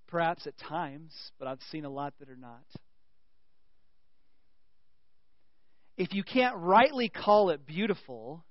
Perhaps 0.06 0.46
at 0.46 0.56
times, 0.56 1.12
but 1.38 1.48
I've 1.48 1.60
seen 1.70 1.84
a 1.84 1.90
lot 1.90 2.14
that 2.20 2.30
are 2.30 2.37
not. 2.37 2.64
If 5.98 6.14
you 6.14 6.22
can't 6.22 6.56
rightly 6.56 7.08
call 7.08 7.50
it 7.50 7.66
beautiful, 7.66 8.44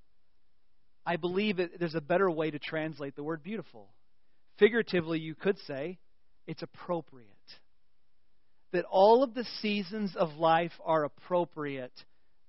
I 1.05 1.15
believe 1.15 1.59
it, 1.59 1.79
there's 1.79 1.95
a 1.95 2.01
better 2.01 2.29
way 2.29 2.51
to 2.51 2.59
translate 2.59 3.15
the 3.15 3.24
word 3.24 3.41
beautiful. 3.41 3.88
Figuratively, 4.59 5.19
you 5.19 5.35
could 5.35 5.57
say 5.67 5.99
it's 6.47 6.63
appropriate. 6.63 7.27
That 8.73 8.85
all 8.89 9.23
of 9.23 9.33
the 9.33 9.45
seasons 9.61 10.15
of 10.15 10.35
life 10.35 10.73
are 10.83 11.05
appropriate 11.05 11.93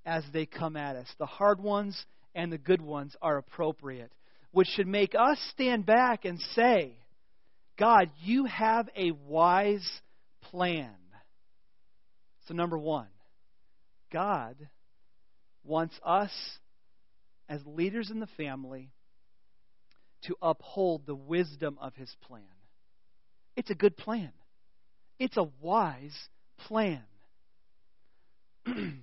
as 0.05 0.25
they 0.33 0.47
come 0.47 0.77
at 0.77 0.97
us. 0.97 1.07
The 1.19 1.27
hard 1.27 1.61
ones 1.61 2.05
and 2.35 2.53
the 2.53 2.59
good 2.59 2.81
ones 2.81 3.15
are 3.21 3.37
appropriate, 3.37 4.13
which 4.53 4.69
should 4.69 4.87
make 4.87 5.15
us 5.15 5.39
stand 5.53 5.87
back 5.87 6.25
and 6.25 6.41
say, 6.55 6.97
God, 7.79 8.11
you 8.23 8.47
have 8.47 8.89
a 8.97 9.13
wise 9.13 9.89
plan. 10.43 10.95
So, 12.47 12.55
number 12.55 12.79
one, 12.79 13.09
God 14.13 14.57
wants 15.65 15.95
us 16.05 16.31
as 17.49 17.61
leaders 17.67 18.11
in 18.11 18.21
the 18.21 18.29
family 18.39 18.91
to 20.23 20.37
uphold 20.43 21.07
the 21.07 21.15
wisdom 21.15 21.79
of 21.81 21.95
his 21.95 22.15
plan. 22.23 22.43
It's 23.57 23.71
a 23.71 23.75
good 23.75 23.97
plan, 23.97 24.33
it's 25.19 25.37
a 25.37 25.49
wise 25.61 26.17
plan. 26.67 27.03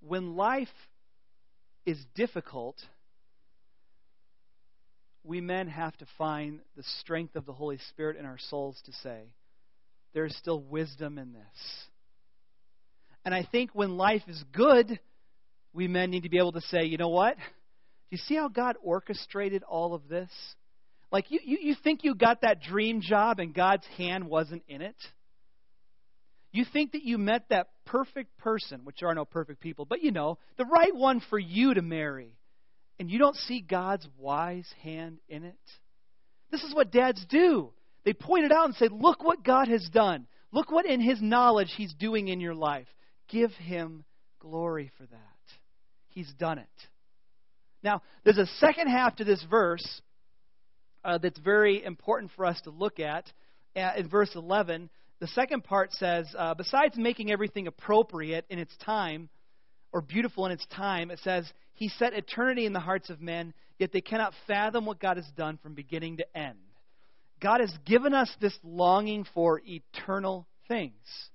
when 0.00 0.36
life 0.36 0.68
is 1.84 1.98
difficult, 2.14 2.76
we 5.24 5.40
men 5.40 5.68
have 5.68 5.96
to 5.98 6.06
find 6.16 6.60
the 6.76 6.84
strength 7.00 7.36
of 7.36 7.46
the 7.46 7.52
Holy 7.52 7.78
Spirit 7.90 8.16
in 8.16 8.24
our 8.24 8.38
souls 8.38 8.80
to 8.86 8.92
say, 9.02 9.22
there 10.14 10.24
is 10.24 10.36
still 10.36 10.60
wisdom 10.60 11.18
in 11.18 11.32
this. 11.32 11.86
And 13.24 13.34
I 13.34 13.46
think 13.50 13.70
when 13.72 13.96
life 13.96 14.22
is 14.28 14.42
good, 14.52 15.00
we 15.72 15.88
men 15.88 16.10
need 16.10 16.22
to 16.22 16.30
be 16.30 16.38
able 16.38 16.52
to 16.52 16.60
say, 16.62 16.84
you 16.84 16.96
know 16.96 17.08
what? 17.08 17.36
Do 18.10 18.16
you 18.16 18.22
see 18.26 18.36
how 18.36 18.48
God 18.48 18.76
orchestrated 18.82 19.62
all 19.62 19.94
of 19.94 20.08
this? 20.08 20.30
Like, 21.10 21.30
you, 21.30 21.40
you, 21.44 21.58
you 21.60 21.74
think 21.82 22.04
you 22.04 22.14
got 22.14 22.42
that 22.42 22.62
dream 22.62 23.00
job 23.00 23.38
and 23.38 23.54
God's 23.54 23.86
hand 23.96 24.28
wasn't 24.28 24.62
in 24.68 24.82
it? 24.82 24.96
You 26.52 26.64
think 26.72 26.92
that 26.92 27.02
you 27.02 27.18
met 27.18 27.46
that 27.50 27.68
perfect 27.84 28.36
person, 28.38 28.80
which 28.84 29.02
are 29.02 29.14
no 29.14 29.24
perfect 29.24 29.60
people, 29.60 29.84
but 29.84 30.02
you 30.02 30.10
know, 30.10 30.38
the 30.56 30.64
right 30.64 30.94
one 30.94 31.20
for 31.28 31.38
you 31.38 31.74
to 31.74 31.82
marry 31.82 32.36
and 32.98 33.10
you 33.10 33.18
don't 33.18 33.36
see 33.36 33.60
God's 33.60 34.06
wise 34.18 34.68
hand 34.82 35.18
in 35.28 35.44
it? 35.44 35.54
This 36.50 36.62
is 36.62 36.74
what 36.74 36.90
dads 36.90 37.24
do. 37.28 37.72
They 38.04 38.12
point 38.12 38.44
it 38.44 38.52
out 38.52 38.66
and 38.66 38.74
say, 38.76 38.88
Look 38.90 39.22
what 39.22 39.44
God 39.44 39.68
has 39.68 39.88
done. 39.92 40.26
Look 40.52 40.70
what 40.70 40.86
in 40.86 41.00
His 41.00 41.20
knowledge 41.20 41.72
He's 41.76 41.92
doing 41.94 42.28
in 42.28 42.40
your 42.40 42.54
life. 42.54 42.86
Give 43.28 43.50
Him 43.52 44.04
glory 44.38 44.90
for 44.96 45.04
that. 45.04 45.18
He's 46.08 46.32
done 46.38 46.58
it. 46.58 46.68
Now, 47.86 48.02
there's 48.24 48.36
a 48.36 48.48
second 48.58 48.88
half 48.88 49.14
to 49.16 49.24
this 49.24 49.40
verse 49.48 50.02
uh, 51.04 51.18
that's 51.18 51.38
very 51.38 51.84
important 51.84 52.32
for 52.34 52.44
us 52.44 52.60
to 52.62 52.70
look 52.70 52.98
at. 52.98 53.32
Uh, 53.76 53.92
in 53.96 54.08
verse 54.08 54.30
11, 54.34 54.90
the 55.20 55.28
second 55.28 55.62
part 55.62 55.92
says, 55.92 56.26
uh, 56.36 56.54
Besides 56.54 56.96
making 56.96 57.30
everything 57.30 57.68
appropriate 57.68 58.44
in 58.50 58.58
its 58.58 58.76
time, 58.78 59.28
or 59.92 60.00
beautiful 60.00 60.46
in 60.46 60.52
its 60.52 60.66
time, 60.66 61.12
it 61.12 61.20
says, 61.20 61.48
he 61.74 61.88
set 61.88 62.12
eternity 62.12 62.66
in 62.66 62.72
the 62.72 62.80
hearts 62.80 63.08
of 63.08 63.20
men, 63.20 63.54
yet 63.78 63.92
they 63.92 64.00
cannot 64.00 64.34
fathom 64.48 64.84
what 64.84 64.98
God 64.98 65.16
has 65.16 65.30
done 65.36 65.56
from 65.62 65.74
beginning 65.74 66.16
to 66.16 66.36
end. 66.36 66.58
God 67.40 67.60
has 67.60 67.72
given 67.84 68.14
us 68.14 68.34
this 68.40 68.58
longing 68.64 69.24
for 69.32 69.62
eternal 69.64 70.48
things. 70.66 71.30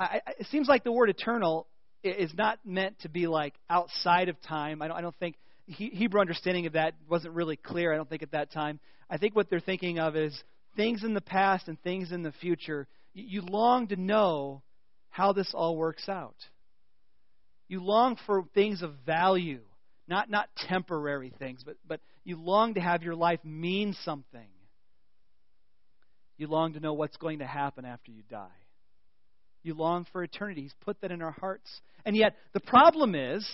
I, 0.00 0.20
it 0.40 0.48
seems 0.48 0.66
like 0.66 0.82
the 0.82 0.90
word 0.90 1.10
eternal 1.10 1.68
is 2.02 2.32
not 2.34 2.58
meant 2.64 2.98
to 3.00 3.08
be 3.08 3.26
like 3.26 3.54
outside 3.68 4.28
of 4.28 4.40
time. 4.42 4.82
I 4.82 4.88
don't, 4.88 4.96
I 4.96 5.00
don't 5.00 5.16
think 5.16 5.36
Hebrew 5.66 6.20
understanding 6.20 6.66
of 6.66 6.72
that 6.74 6.94
wasn't 7.08 7.34
really 7.34 7.56
clear. 7.56 7.92
I 7.92 7.96
don't 7.96 8.08
think 8.08 8.22
at 8.22 8.32
that 8.32 8.52
time. 8.52 8.80
I 9.10 9.18
think 9.18 9.36
what 9.36 9.50
they're 9.50 9.60
thinking 9.60 9.98
of 9.98 10.16
is 10.16 10.42
things 10.76 11.04
in 11.04 11.14
the 11.14 11.20
past 11.20 11.68
and 11.68 11.80
things 11.82 12.12
in 12.12 12.22
the 12.22 12.32
future. 12.32 12.86
You 13.14 13.42
long 13.42 13.88
to 13.88 13.96
know 13.96 14.62
how 15.10 15.32
this 15.32 15.52
all 15.54 15.76
works 15.76 16.08
out. 16.08 16.36
You 17.68 17.82
long 17.82 18.16
for 18.26 18.44
things 18.54 18.82
of 18.82 18.94
value, 19.04 19.60
not, 20.06 20.30
not 20.30 20.48
temporary 20.56 21.32
things, 21.38 21.62
but, 21.64 21.76
but 21.86 22.00
you 22.24 22.40
long 22.40 22.74
to 22.74 22.80
have 22.80 23.02
your 23.02 23.14
life 23.14 23.40
mean 23.44 23.94
something. 24.04 24.48
You 26.38 26.46
long 26.46 26.74
to 26.74 26.80
know 26.80 26.94
what's 26.94 27.16
going 27.16 27.40
to 27.40 27.46
happen 27.46 27.84
after 27.84 28.10
you 28.10 28.22
die. 28.30 28.46
You 29.68 29.74
long 29.74 30.06
for 30.12 30.22
eternity. 30.22 30.62
He's 30.62 30.74
put 30.80 31.00
that 31.00 31.12
in 31.12 31.22
our 31.22 31.30
hearts. 31.30 31.70
And 32.04 32.16
yet, 32.16 32.34
the 32.52 32.60
problem 32.60 33.14
is, 33.14 33.48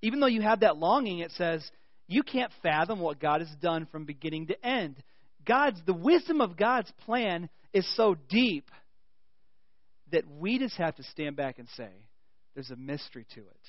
even 0.00 0.20
though 0.20 0.26
you 0.26 0.40
have 0.40 0.60
that 0.60 0.78
longing, 0.78 1.18
it 1.18 1.32
says, 1.32 1.68
You 2.08 2.22
can't 2.22 2.52
fathom 2.62 3.00
what 3.00 3.20
God 3.20 3.40
has 3.40 3.50
done 3.60 3.86
from 3.92 4.06
beginning 4.06 4.46
to 4.46 4.66
end. 4.66 5.02
God's 5.46 5.80
the 5.84 5.94
wisdom 5.94 6.40
of 6.40 6.56
God's 6.56 6.90
plan 7.04 7.48
is 7.72 7.86
so 7.96 8.16
deep 8.28 8.70
that 10.12 10.24
we 10.30 10.58
just 10.58 10.76
have 10.76 10.96
to 10.96 11.02
stand 11.02 11.36
back 11.36 11.58
and 11.58 11.68
say, 11.76 11.90
there's 12.54 12.70
a 12.70 12.76
mystery 12.76 13.26
to 13.34 13.40
it. 13.40 13.60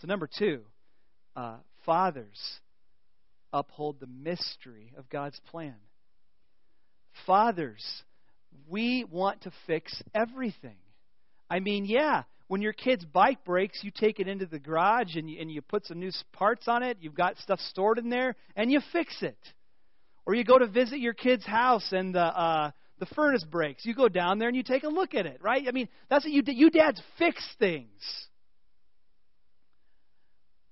So, 0.00 0.06
number 0.06 0.28
two, 0.38 0.62
uh, 1.34 1.56
fathers 1.84 2.38
uphold 3.52 4.00
the 4.00 4.06
mystery 4.06 4.92
of 4.96 5.08
God's 5.08 5.40
plan. 5.50 5.74
Fathers, 7.26 7.84
we 8.68 9.04
want 9.04 9.42
to 9.42 9.52
fix 9.66 10.02
everything. 10.14 10.76
I 11.52 11.60
mean, 11.60 11.84
yeah, 11.84 12.22
when 12.48 12.62
your 12.62 12.72
kid's 12.72 13.04
bike 13.04 13.44
breaks, 13.44 13.84
you 13.84 13.90
take 13.94 14.20
it 14.20 14.26
into 14.26 14.46
the 14.46 14.58
garage 14.58 15.16
and 15.16 15.28
you, 15.28 15.38
and 15.38 15.50
you 15.50 15.60
put 15.60 15.84
some 15.84 16.00
new 16.00 16.10
parts 16.32 16.66
on 16.66 16.82
it. 16.82 16.96
You've 17.02 17.14
got 17.14 17.36
stuff 17.36 17.60
stored 17.60 17.98
in 17.98 18.08
there, 18.08 18.36
and 18.56 18.72
you 18.72 18.80
fix 18.90 19.14
it. 19.20 19.36
Or 20.24 20.34
you 20.34 20.44
go 20.44 20.58
to 20.58 20.66
visit 20.66 20.98
your 20.98 21.12
kid's 21.12 21.44
house 21.44 21.86
and 21.92 22.14
the 22.14 22.22
uh, 22.22 22.70
the 23.00 23.06
furnace 23.14 23.44
breaks. 23.44 23.84
You 23.84 23.94
go 23.94 24.08
down 24.08 24.38
there 24.38 24.48
and 24.48 24.56
you 24.56 24.62
take 24.62 24.84
a 24.84 24.88
look 24.88 25.14
at 25.14 25.26
it, 25.26 25.42
right? 25.42 25.62
I 25.68 25.72
mean, 25.72 25.90
that's 26.08 26.24
what 26.24 26.32
you 26.32 26.42
you 26.46 26.70
dads 26.70 27.02
fix 27.18 27.46
things. 27.58 28.00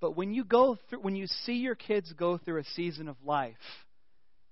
But 0.01 0.17
when 0.17 0.33
you 0.33 0.45
go 0.45 0.79
through, 0.89 1.01
when 1.01 1.15
you 1.15 1.27
see 1.27 1.57
your 1.57 1.75
kids 1.75 2.11
go 2.15 2.39
through 2.39 2.61
a 2.61 2.65
season 2.75 3.07
of 3.07 3.17
life, 3.23 3.55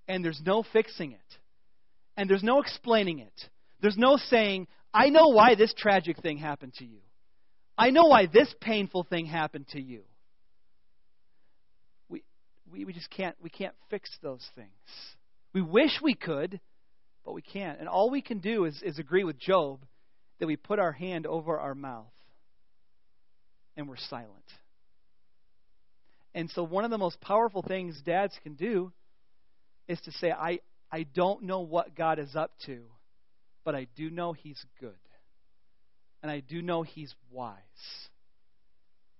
and 0.07 0.23
there's 0.23 0.43
no 0.45 0.63
fixing 0.75 1.13
it, 1.13 1.39
and 2.19 2.29
there's 2.29 2.43
no 2.43 2.61
explaining 2.61 3.21
it, 3.21 3.49
there's 3.81 3.97
no 3.97 4.17
saying, 4.17 4.67
"I 4.93 5.09
know 5.09 5.29
why 5.29 5.55
this 5.55 5.73
tragic 5.75 6.19
thing 6.19 6.39
happened 6.39 6.75
to 6.75 6.85
you. 6.85 7.01
I 7.77 7.91
know 7.91 8.05
why 8.07 8.27
this 8.27 8.53
painful 8.61 9.05
thing 9.05 9.27
happened 9.27 9.69
to 9.69 9.81
you." 9.81 10.05
We 12.09 12.23
we, 12.71 12.85
we 12.85 12.93
just 12.93 13.11
can't 13.11 13.37
we 13.41 13.51
can't 13.51 13.75
fix 13.91 14.11
those 14.23 14.47
things. 14.55 14.69
We 15.53 15.63
wish 15.63 16.01
we 16.03 16.15
could, 16.15 16.61
but 17.25 17.33
we 17.33 17.43
can't. 17.43 17.79
And 17.79 17.89
all 17.89 18.11
we 18.11 18.23
can 18.23 18.39
do 18.39 18.65
is, 18.65 18.81
is 18.83 18.99
agree 18.99 19.25
with 19.25 19.39
Job 19.39 19.81
that 20.39 20.47
we 20.47 20.57
put 20.57 20.79
our 20.79 20.93
hand 20.93 21.27
over 21.27 21.59
our 21.59 21.75
mouth 21.75 22.13
and 23.77 23.89
we're 23.89 23.97
silent. 23.97 24.31
And 26.35 26.51
so, 26.51 26.63
one 26.63 26.85
of 26.85 26.91
the 26.91 26.99
most 26.99 27.21
powerful 27.21 27.63
things 27.63 28.01
dads 28.05 28.35
can 28.43 28.55
do 28.55 28.93
is 29.89 30.01
to 30.03 30.13
say, 30.13 30.31
I, 30.31 30.61
I 30.93 31.03
don't 31.03 31.45
know 31.45 31.61
what 31.61 31.95
God 31.95 32.19
is 32.19 32.37
up 32.37 32.53
to, 32.67 32.83
but 33.69 33.75
I 33.75 33.87
do 33.97 34.09
know 34.09 34.33
He's 34.33 34.65
good. 34.81 34.95
And 36.23 36.33
I 36.33 36.41
do 36.41 36.63
know 36.63 36.85
He's 36.85 37.15
wise. 37.31 37.59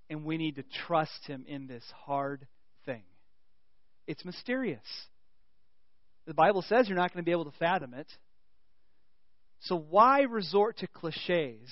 And 0.09 0.25
we 0.25 0.39
need 0.39 0.57
to 0.57 0.65
trust 0.87 1.27
Him 1.27 1.45
in 1.47 1.67
this 1.67 1.85
hard 2.07 2.47
thing. 2.87 3.03
It's 4.07 4.25
mysterious. 4.25 4.81
The 6.27 6.33
Bible 6.33 6.63
says 6.63 6.89
you're 6.89 6.97
not 6.97 7.13
going 7.13 7.23
to 7.23 7.27
be 7.27 7.33
able 7.33 7.45
to 7.45 7.59
fathom 7.59 7.93
it. 7.93 8.07
So, 9.61 9.77
why 9.77 10.23
resort 10.23 10.79
to 10.79 10.87
cliches 10.87 11.69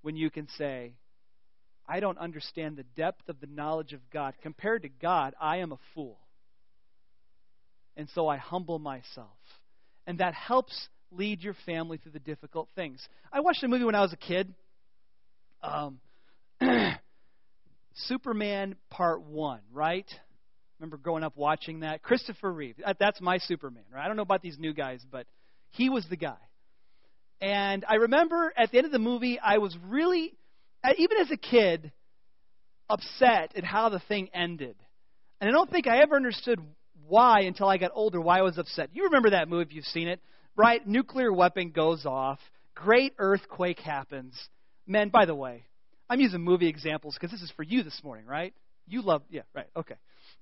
when 0.00 0.16
you 0.16 0.30
can 0.30 0.48
say, 0.56 0.94
I 1.86 2.00
don't 2.00 2.16
understand 2.16 2.78
the 2.78 2.86
depth 2.96 3.28
of 3.28 3.38
the 3.38 3.48
knowledge 3.48 3.92
of 3.92 4.00
God. 4.10 4.32
Compared 4.42 4.80
to 4.84 4.88
God, 4.88 5.34
I 5.38 5.58
am 5.58 5.72
a 5.72 5.78
fool. 5.94 6.16
And 7.98 8.08
so 8.14 8.28
I 8.28 8.38
humble 8.38 8.78
myself. 8.78 9.36
And 10.06 10.18
that 10.18 10.34
helps 10.34 10.88
lead 11.10 11.42
your 11.42 11.54
family 11.64 11.98
through 11.98 12.12
the 12.12 12.18
difficult 12.18 12.68
things. 12.74 13.06
I 13.32 13.40
watched 13.40 13.62
a 13.62 13.68
movie 13.68 13.84
when 13.84 13.94
I 13.94 14.02
was 14.02 14.12
a 14.12 14.16
kid. 14.16 14.54
Um, 15.62 15.98
Superman 17.94 18.76
Part 18.90 19.22
1, 19.22 19.60
right? 19.72 20.06
Remember 20.78 20.96
growing 20.96 21.24
up 21.24 21.36
watching 21.36 21.80
that? 21.80 22.02
Christopher 22.02 22.52
Reeve. 22.52 22.76
That's 22.98 23.20
my 23.20 23.38
Superman, 23.38 23.84
right? 23.92 24.04
I 24.04 24.08
don't 24.08 24.16
know 24.16 24.22
about 24.22 24.42
these 24.42 24.58
new 24.58 24.74
guys, 24.74 25.04
but 25.10 25.26
he 25.70 25.88
was 25.88 26.06
the 26.08 26.16
guy. 26.16 26.36
And 27.40 27.84
I 27.88 27.94
remember 27.96 28.52
at 28.56 28.70
the 28.70 28.78
end 28.78 28.86
of 28.86 28.92
the 28.92 28.98
movie, 28.98 29.38
I 29.38 29.58
was 29.58 29.76
really 29.86 30.34
even 30.98 31.18
as 31.18 31.30
a 31.30 31.36
kid, 31.36 31.92
upset 32.88 33.52
at 33.56 33.64
how 33.64 33.88
the 33.88 34.00
thing 34.00 34.28
ended. 34.32 34.76
And 35.40 35.50
I 35.50 35.52
don't 35.52 35.70
think 35.70 35.86
I 35.86 35.98
ever 35.98 36.16
understood 36.16 36.60
why 37.08 37.40
until 37.42 37.68
I 37.68 37.78
got 37.78 37.92
older, 37.94 38.20
why 38.20 38.38
I 38.38 38.42
was 38.42 38.58
upset. 38.58 38.90
You 38.92 39.04
remember 39.04 39.30
that 39.30 39.48
movie 39.48 39.62
if 39.62 39.74
you've 39.74 39.84
seen 39.86 40.08
it, 40.08 40.20
right? 40.56 40.86
Nuclear 40.86 41.32
weapon 41.32 41.70
goes 41.70 42.06
off, 42.06 42.38
great 42.74 43.14
earthquake 43.18 43.78
happens. 43.80 44.34
Men, 44.86 45.08
by 45.08 45.26
the 45.26 45.34
way, 45.34 45.64
I'm 46.08 46.20
using 46.20 46.42
movie 46.42 46.68
examples 46.68 47.14
because 47.14 47.30
this 47.30 47.42
is 47.42 47.52
for 47.56 47.62
you 47.62 47.82
this 47.82 48.00
morning, 48.04 48.26
right? 48.26 48.54
You 48.86 49.02
love, 49.02 49.22
yeah, 49.30 49.42
right, 49.54 49.66
okay. 49.76 49.96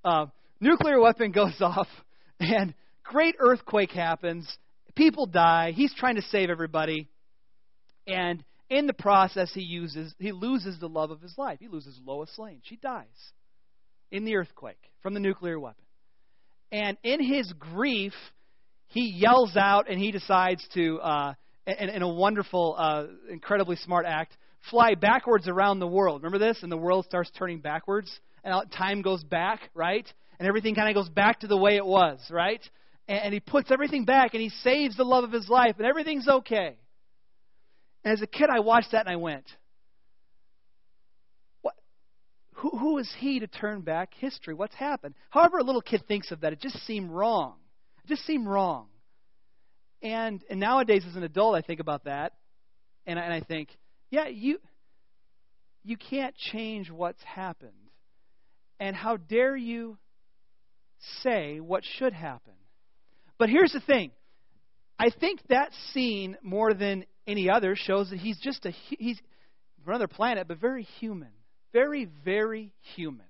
Uh, 0.05 0.27
nuclear 0.61 1.00
weapon 1.00 1.33
goes 1.33 1.57
off, 1.61 1.88
and 2.38 2.74
great 3.03 3.37
earthquake 3.38 3.90
happens. 3.90 4.46
People 4.94 5.27
die. 5.27 5.72
He's 5.74 5.94
trying 5.94 6.16
to 6.16 6.22
save 6.22 6.50
everybody. 6.50 7.09
And 8.07 8.44
in 8.68 8.87
the 8.87 8.92
process, 8.92 9.50
he 9.55 9.62
uses 9.62 10.14
he 10.18 10.33
loses 10.33 10.79
the 10.79 10.88
love 10.88 11.11
of 11.11 11.20
his 11.20 11.37
life. 11.38 11.59
He 11.61 11.68
loses 11.68 11.98
Lois 12.05 12.31
Lane. 12.38 12.61
She 12.64 12.77
dies 12.77 13.07
in 14.11 14.24
the 14.24 14.37
earthquake 14.37 14.90
from 15.03 15.14
the 15.14 15.20
nuclear 15.20 15.59
weapon. 15.59 15.84
And 16.72 16.96
in 17.03 17.22
his 17.22 17.53
grief, 17.53 18.12
he 18.87 19.12
yells 19.16 19.57
out 19.57 19.88
and 19.88 19.98
he 19.98 20.11
decides 20.11 20.66
to, 20.74 20.98
uh, 21.00 21.35
in, 21.66 21.88
in 21.88 22.03
a 22.03 22.09
wonderful, 22.09 22.74
uh, 22.79 23.05
incredibly 23.31 23.77
smart 23.77 24.07
act, 24.07 24.37
fly 24.70 24.94
backwards 24.94 25.48
around 25.48 25.79
the 25.79 25.87
world. 25.87 26.22
Remember 26.22 26.44
this? 26.44 26.62
And 26.62 26.72
the 26.72 26.77
world 26.77 27.05
starts 27.05 27.31
turning 27.37 27.61
backwards, 27.61 28.11
and 28.42 28.55
time 28.72 29.03
goes 29.03 29.22
back, 29.22 29.70
right? 29.74 30.07
And 30.38 30.48
everything 30.48 30.74
kind 30.74 30.88
of 30.88 30.94
goes 30.94 31.09
back 31.09 31.40
to 31.40 31.46
the 31.46 31.57
way 31.57 31.77
it 31.77 31.85
was, 31.85 32.20
right? 32.31 32.61
And, 33.09 33.18
and 33.18 33.35
he 33.35 33.40
puts 33.40 33.70
everything 33.70 34.05
back, 34.05 34.35
and 34.35 34.42
he 34.42 34.48
saves 34.48 34.96
the 34.96 35.05
love 35.05 35.24
of 35.24 35.33
his 35.33 35.48
life, 35.48 35.74
and 35.79 35.87
everything's 35.87 36.29
okay. 36.29 36.77
And 38.05 38.12
as 38.12 38.22
a 38.22 38.27
kid, 38.27 38.48
I 38.55 38.61
watched 38.61 38.92
that 38.92 39.07
and 39.07 39.09
I 39.09 39.16
went, 39.16 39.44
what? 41.62 41.74
Who, 42.64 42.79
who 42.79 42.96
is 42.96 43.12
he 43.18 43.40
to 43.40 43.46
turn 43.46 43.83
back 43.83 44.14
history? 44.14 44.55
What's 44.55 44.74
happened? 44.74 45.14
However, 45.29 45.59
a 45.59 45.62
little 45.62 45.83
kid 45.83 46.05
thinks 46.09 46.31
of 46.31 46.40
that, 46.40 46.55
it 46.55 46.62
just 46.62 46.79
seemed 46.87 47.11
wrong. 47.11 47.57
It 48.03 48.09
just 48.09 48.24
seemed 48.24 48.46
wrong. 48.48 48.87
And, 50.00 50.42
and 50.48 50.61
nowadays, 50.61 51.05
as 51.07 51.14
an 51.14 51.24
adult, 51.24 51.57
I 51.57 51.61
think 51.61 51.81
about 51.81 52.05
that, 52.05 52.33
and 53.07 53.18
I, 53.18 53.22
and 53.22 53.35
I 53.35 53.40
think, 53.40 53.68
yeah, 54.11 54.29
you, 54.29 54.61
you 55.83 55.98
can't 55.98 56.35
change 56.37 56.90
what's 56.90 57.22
happened. 57.22 57.72
And 58.81 58.96
how 58.96 59.18
dare 59.18 59.55
you 59.55 59.98
say 61.22 61.61
what 61.61 61.83
should 61.98 62.14
happen? 62.14 62.55
But 63.37 63.50
here's 63.50 63.72
the 63.72 63.81
thing 63.81 64.11
I 64.98 65.11
think 65.11 65.40
that 65.50 65.68
scene, 65.92 66.38
more 66.42 66.72
than 66.72 67.05
any 67.27 67.50
other 67.50 67.77
shows 67.77 68.09
that 68.09 68.20
he's 68.20 68.38
just 68.40 68.64
a 68.64 68.70
he's 68.70 69.20
from 69.85 69.92
another 69.92 70.09
planet, 70.09 70.48
but 70.48 70.59
very 70.59 70.85
human, 70.98 71.29
very 71.75 72.09
very 72.25 72.73
human. 72.95 73.27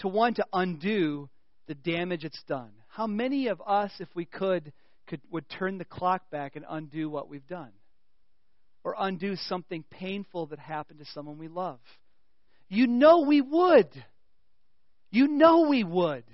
To 0.00 0.08
want 0.08 0.36
to 0.36 0.46
undo 0.52 1.28
the 1.66 1.74
damage 1.74 2.24
it's 2.24 2.42
done. 2.46 2.70
How 2.88 3.06
many 3.08 3.48
of 3.48 3.60
us, 3.66 3.90
if 3.98 4.08
we 4.14 4.24
could, 4.24 4.72
could 5.08 5.20
would 5.32 5.48
turn 5.48 5.78
the 5.78 5.84
clock 5.84 6.30
back 6.30 6.54
and 6.54 6.64
undo 6.68 7.10
what 7.10 7.28
we've 7.28 7.46
done, 7.48 7.72
or 8.84 8.94
undo 8.96 9.34
something 9.34 9.84
painful 9.90 10.46
that 10.46 10.60
happened 10.60 11.00
to 11.00 11.04
someone 11.06 11.38
we 11.38 11.48
love? 11.48 11.80
You 12.68 12.86
know 12.86 13.24
we 13.26 13.40
would. 13.40 13.88
You 15.10 15.26
know 15.26 15.66
we 15.68 15.82
would. 15.82 16.24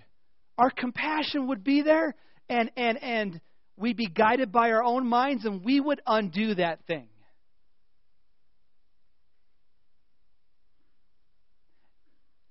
Our 0.59 0.71
compassion 0.71 1.49
would 1.49 1.65
be 1.65 1.81
there, 1.81 2.15
and 2.49 2.71
and 2.77 3.03
and 3.03 3.41
we'd 3.77 3.97
be 3.97 4.09
guided 4.09 4.53
by 4.53 4.71
our 4.71 4.83
own 4.83 5.07
minds 5.07 5.45
and 5.45 5.65
we 5.65 5.81
would 5.81 6.01
undo 6.07 6.55
that 6.55 6.85
thing. 6.87 7.09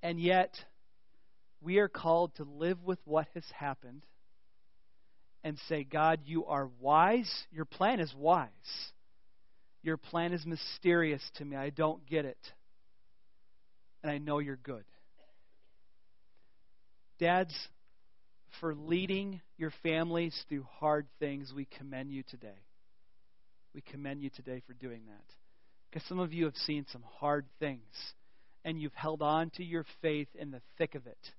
And 0.05 0.19
yet, 0.19 0.53
we 1.63 1.79
are 1.79 1.87
called 1.87 2.35
to 2.35 2.43
live 2.43 2.83
with 2.83 2.99
what 3.05 3.25
has 3.33 3.43
happened 3.57 4.03
and 5.43 5.57
say, 5.67 5.83
God, 5.83 6.19
you 6.25 6.45
are 6.45 6.69
wise. 6.79 7.33
Your 7.51 7.65
plan 7.65 7.99
is 7.99 8.13
wise. 8.15 8.49
Your 9.81 9.97
plan 9.97 10.31
is 10.31 10.45
mysterious 10.45 11.23
to 11.37 11.45
me. 11.45 11.55
I 11.55 11.71
don't 11.71 12.05
get 12.05 12.23
it. 12.23 12.37
And 14.03 14.11
I 14.11 14.19
know 14.19 14.37
you're 14.37 14.57
good. 14.57 14.83
Dads, 17.17 17.55
for 18.59 18.75
leading 18.75 19.41
your 19.57 19.73
families 19.81 20.39
through 20.47 20.67
hard 20.77 21.07
things, 21.17 21.51
we 21.51 21.65
commend 21.79 22.11
you 22.11 22.21
today. 22.29 22.61
We 23.73 23.81
commend 23.81 24.21
you 24.21 24.29
today 24.29 24.61
for 24.67 24.73
doing 24.73 25.01
that. 25.07 25.25
Because 25.89 26.07
some 26.07 26.19
of 26.19 26.31
you 26.31 26.45
have 26.45 26.57
seen 26.57 26.85
some 26.91 27.03
hard 27.17 27.47
things, 27.59 27.81
and 28.65 28.81
you've 28.81 28.95
held 28.95 29.21
on 29.21 29.51
to 29.51 29.63
your 29.63 29.85
faith 30.01 30.27
in 30.37 30.51
the 30.51 30.59
thick 30.77 30.95
of 30.95 31.05
it. 31.05 31.31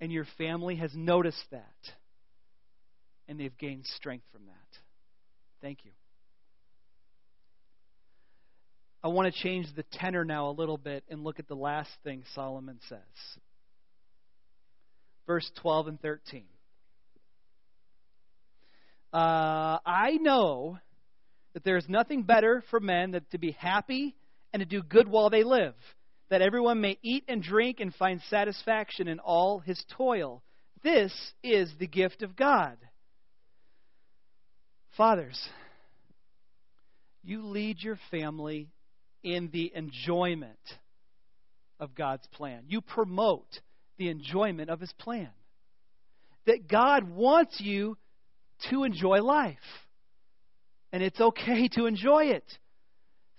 And 0.00 0.12
your 0.12 0.26
family 0.38 0.76
has 0.76 0.92
noticed 0.94 1.44
that, 1.50 1.74
and 3.26 3.40
they've 3.40 3.56
gained 3.56 3.86
strength 3.96 4.26
from 4.30 4.42
that. 4.46 4.78
Thank 5.60 5.84
you. 5.84 5.90
I 9.02 9.08
want 9.08 9.32
to 9.34 9.42
change 9.42 9.66
the 9.74 9.84
tenor 9.92 10.24
now 10.26 10.50
a 10.50 10.52
little 10.52 10.76
bit 10.76 11.04
and 11.08 11.24
look 11.24 11.38
at 11.38 11.48
the 11.48 11.54
last 11.54 11.90
thing 12.04 12.22
Solomon 12.34 12.78
says. 12.88 12.98
Verse 15.26 15.50
12 15.62 15.88
and 15.88 16.00
13. 16.00 16.44
Uh, 19.12 19.78
I 19.86 20.18
know 20.20 20.78
that 21.54 21.64
there 21.64 21.78
is 21.78 21.88
nothing 21.88 22.22
better 22.24 22.62
for 22.70 22.78
men 22.78 23.12
than 23.12 23.24
to 23.30 23.38
be 23.38 23.52
happy 23.52 24.14
and 24.52 24.60
to 24.60 24.66
do 24.66 24.82
good 24.82 25.08
while 25.08 25.30
they 25.30 25.44
live, 25.44 25.74
that 26.30 26.42
everyone 26.42 26.80
may 26.80 26.98
eat 27.02 27.24
and 27.28 27.42
drink 27.42 27.80
and 27.80 27.94
find 27.94 28.20
satisfaction 28.30 29.08
in 29.08 29.18
all 29.18 29.58
his 29.58 29.84
toil. 29.96 30.42
This 30.82 31.12
is 31.42 31.70
the 31.78 31.86
gift 31.86 32.22
of 32.22 32.36
God. 32.36 32.76
Fathers, 34.96 35.48
you 37.22 37.44
lead 37.44 37.82
your 37.82 37.98
family 38.10 38.68
in 39.22 39.50
the 39.52 39.72
enjoyment 39.74 40.58
of 41.78 41.94
God's 41.94 42.26
plan. 42.28 42.64
You 42.66 42.80
promote 42.80 43.60
the 43.98 44.08
enjoyment 44.08 44.70
of 44.70 44.80
His 44.80 44.92
plan. 44.94 45.30
That 46.46 46.68
God 46.68 47.08
wants 47.08 47.60
you 47.60 47.96
to 48.70 48.84
enjoy 48.84 49.22
life. 49.22 49.56
And 50.92 51.02
it's 51.02 51.20
okay 51.20 51.68
to 51.68 51.86
enjoy 51.86 52.26
it. 52.26 52.44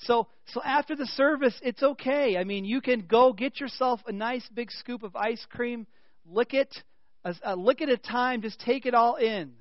So, 0.03 0.27
so 0.53 0.61
after 0.63 0.95
the 0.95 1.05
service, 1.05 1.53
it's 1.61 1.83
okay. 1.83 2.37
I 2.37 2.43
mean, 2.43 2.65
you 2.65 2.81
can 2.81 3.01
go 3.01 3.33
get 3.33 3.59
yourself 3.59 4.01
a 4.07 4.11
nice 4.11 4.47
big 4.53 4.71
scoop 4.71 5.03
of 5.03 5.15
ice 5.15 5.45
cream, 5.49 5.85
lick 6.25 6.53
it, 6.53 6.75
a, 7.23 7.35
a 7.43 7.51
uh, 7.51 7.55
lick 7.55 7.81
at 7.81 7.89
a 7.89 7.97
time, 7.97 8.41
just 8.41 8.59
take 8.59 8.85
it 8.85 8.95
all 8.95 9.15
in. 9.15 9.53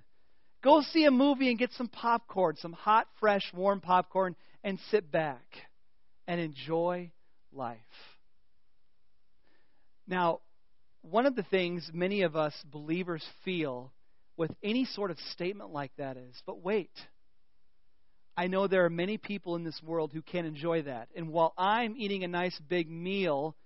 Go 0.63 0.83
see 0.83 1.05
a 1.05 1.11
movie 1.11 1.49
and 1.49 1.59
get 1.59 1.73
some 1.73 1.89
popcorn, 1.89 2.57
some 2.57 2.73
hot, 2.73 3.07
fresh, 3.19 3.51
warm 3.55 3.81
popcorn, 3.81 4.35
and 4.65 4.79
sit 4.91 5.11
back 5.11 5.45
and 6.27 6.41
enjoy 6.41 7.11
life. 7.53 7.79
Now, 10.07 10.41
one 11.03 11.27
of 11.27 11.37
the 11.37 11.43
things 11.45 11.91
many 11.93 12.23
of 12.23 12.37
us 12.37 12.55
believers 12.71 13.25
feel 13.45 13.93
with 14.37 14.51
any 14.63 14.85
sort 14.85 15.11
of 15.11 15.19
statement 15.33 15.71
like 15.71 15.93
that 15.97 16.17
is, 16.17 16.35
but 16.47 16.63
wait. 16.63 16.91
I 18.37 18.47
know 18.47 18.67
there 18.67 18.85
are 18.85 18.91
many 18.91 19.19
people 19.19 19.57
in 19.57 19.65
this 19.65 19.81
world 19.83 20.13
who 20.13 20.23
can't 20.23 20.47
enjoy 20.47 20.83
that. 20.83 21.09
And 21.15 21.29
while 21.31 21.53
I'm 21.59 21.95
eating 21.97 22.25
a 22.25 22.29
nice 22.29 22.59
big 22.69 22.91
meal, 22.91 23.57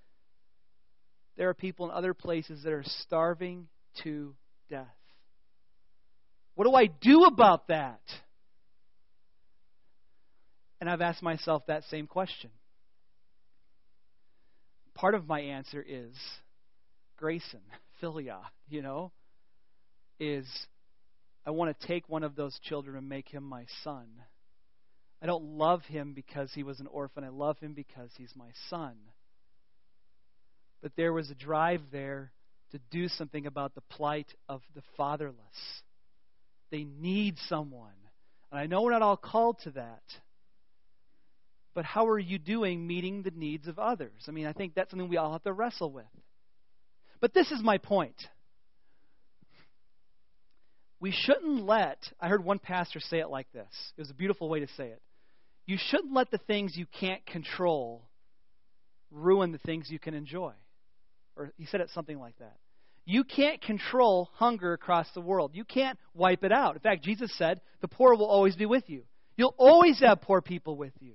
there 1.36 1.48
are 1.48 1.54
people 1.54 1.86
in 1.86 1.92
other 1.92 2.14
places 2.14 2.62
that 2.64 2.72
are 2.72 2.84
starving 2.84 3.68
to 4.02 4.34
death. 4.70 4.86
What 6.54 6.64
do 6.64 6.74
I 6.74 6.86
do 6.86 7.24
about 7.24 7.68
that? 7.68 8.00
And 10.80 10.88
I've 10.88 11.00
asked 11.00 11.22
myself 11.22 11.64
that 11.66 11.84
same 11.90 12.06
question. 12.06 12.50
Part 14.94 15.14
of 15.14 15.26
my 15.26 15.40
answer 15.40 15.84
is 15.86 16.14
Grayson, 17.16 17.60
Philia, 18.02 18.38
you 18.68 18.82
know, 18.82 19.12
is 20.20 20.46
I 21.46 21.50
want 21.50 21.78
to 21.78 21.86
take 21.86 22.08
one 22.08 22.22
of 22.22 22.36
those 22.36 22.58
children 22.62 22.96
and 22.96 23.08
make 23.08 23.28
him 23.28 23.42
my 23.42 23.66
son. 23.82 24.06
I 25.24 25.26
don't 25.26 25.58
love 25.58 25.82
him 25.84 26.12
because 26.12 26.52
he 26.54 26.62
was 26.62 26.78
an 26.78 26.86
orphan. 26.86 27.24
I 27.24 27.30
love 27.30 27.58
him 27.58 27.72
because 27.72 28.10
he's 28.16 28.32
my 28.36 28.50
son. 28.68 28.94
But 30.82 30.92
there 30.96 31.12
was 31.12 31.30
a 31.30 31.34
drive 31.34 31.80
there 31.90 32.30
to 32.70 32.78
do 32.90 33.08
something 33.08 33.46
about 33.46 33.74
the 33.74 33.80
plight 33.80 34.32
of 34.48 34.60
the 34.76 34.82
fatherless. 34.96 35.38
They 36.70 36.84
need 36.84 37.38
someone. 37.48 37.90
And 38.52 38.60
I 38.60 38.66
know 38.66 38.82
we're 38.82 38.92
not 38.92 39.02
all 39.02 39.16
called 39.16 39.58
to 39.64 39.70
that 39.72 40.02
but 41.74 41.84
how 41.84 42.06
are 42.06 42.18
you 42.18 42.38
doing 42.38 42.86
meeting 42.86 43.22
the 43.22 43.32
needs 43.32 43.66
of 43.66 43.78
others? 43.78 44.12
I 44.28 44.30
mean, 44.30 44.46
I 44.46 44.52
think 44.52 44.74
that's 44.74 44.90
something 44.90 45.08
we 45.08 45.16
all 45.16 45.32
have 45.32 45.42
to 45.42 45.52
wrestle 45.52 45.90
with. 45.90 46.04
But 47.20 47.34
this 47.34 47.50
is 47.50 47.60
my 47.62 47.78
point. 47.78 48.16
We 51.00 51.10
shouldn't 51.10 51.66
let, 51.66 51.98
I 52.20 52.28
heard 52.28 52.44
one 52.44 52.60
pastor 52.60 53.00
say 53.00 53.18
it 53.18 53.28
like 53.28 53.50
this. 53.52 53.92
It 53.98 54.00
was 54.00 54.10
a 54.10 54.14
beautiful 54.14 54.48
way 54.48 54.60
to 54.60 54.68
say 54.76 54.86
it. 54.86 55.02
You 55.66 55.78
shouldn't 55.78 56.12
let 56.12 56.30
the 56.30 56.38
things 56.38 56.76
you 56.76 56.86
can't 57.00 57.24
control 57.26 58.02
ruin 59.10 59.52
the 59.52 59.58
things 59.58 59.90
you 59.90 59.98
can 59.98 60.14
enjoy. 60.14 60.52
Or 61.36 61.52
he 61.56 61.66
said 61.66 61.80
it 61.80 61.90
something 61.90 62.18
like 62.18 62.36
that. 62.38 62.56
You 63.06 63.24
can't 63.24 63.60
control 63.60 64.30
hunger 64.34 64.72
across 64.72 65.06
the 65.14 65.20
world. 65.20 65.52
You 65.54 65.64
can't 65.64 65.98
wipe 66.14 66.42
it 66.42 66.52
out. 66.52 66.74
In 66.74 66.80
fact, 66.80 67.04
Jesus 67.04 67.36
said, 67.36 67.60
the 67.80 67.88
poor 67.88 68.14
will 68.14 68.26
always 68.26 68.56
be 68.56 68.66
with 68.66 68.84
you. 68.88 69.02
You'll 69.36 69.54
always 69.58 70.00
have 70.00 70.22
poor 70.22 70.40
people 70.40 70.76
with 70.76 70.92
you. 71.00 71.14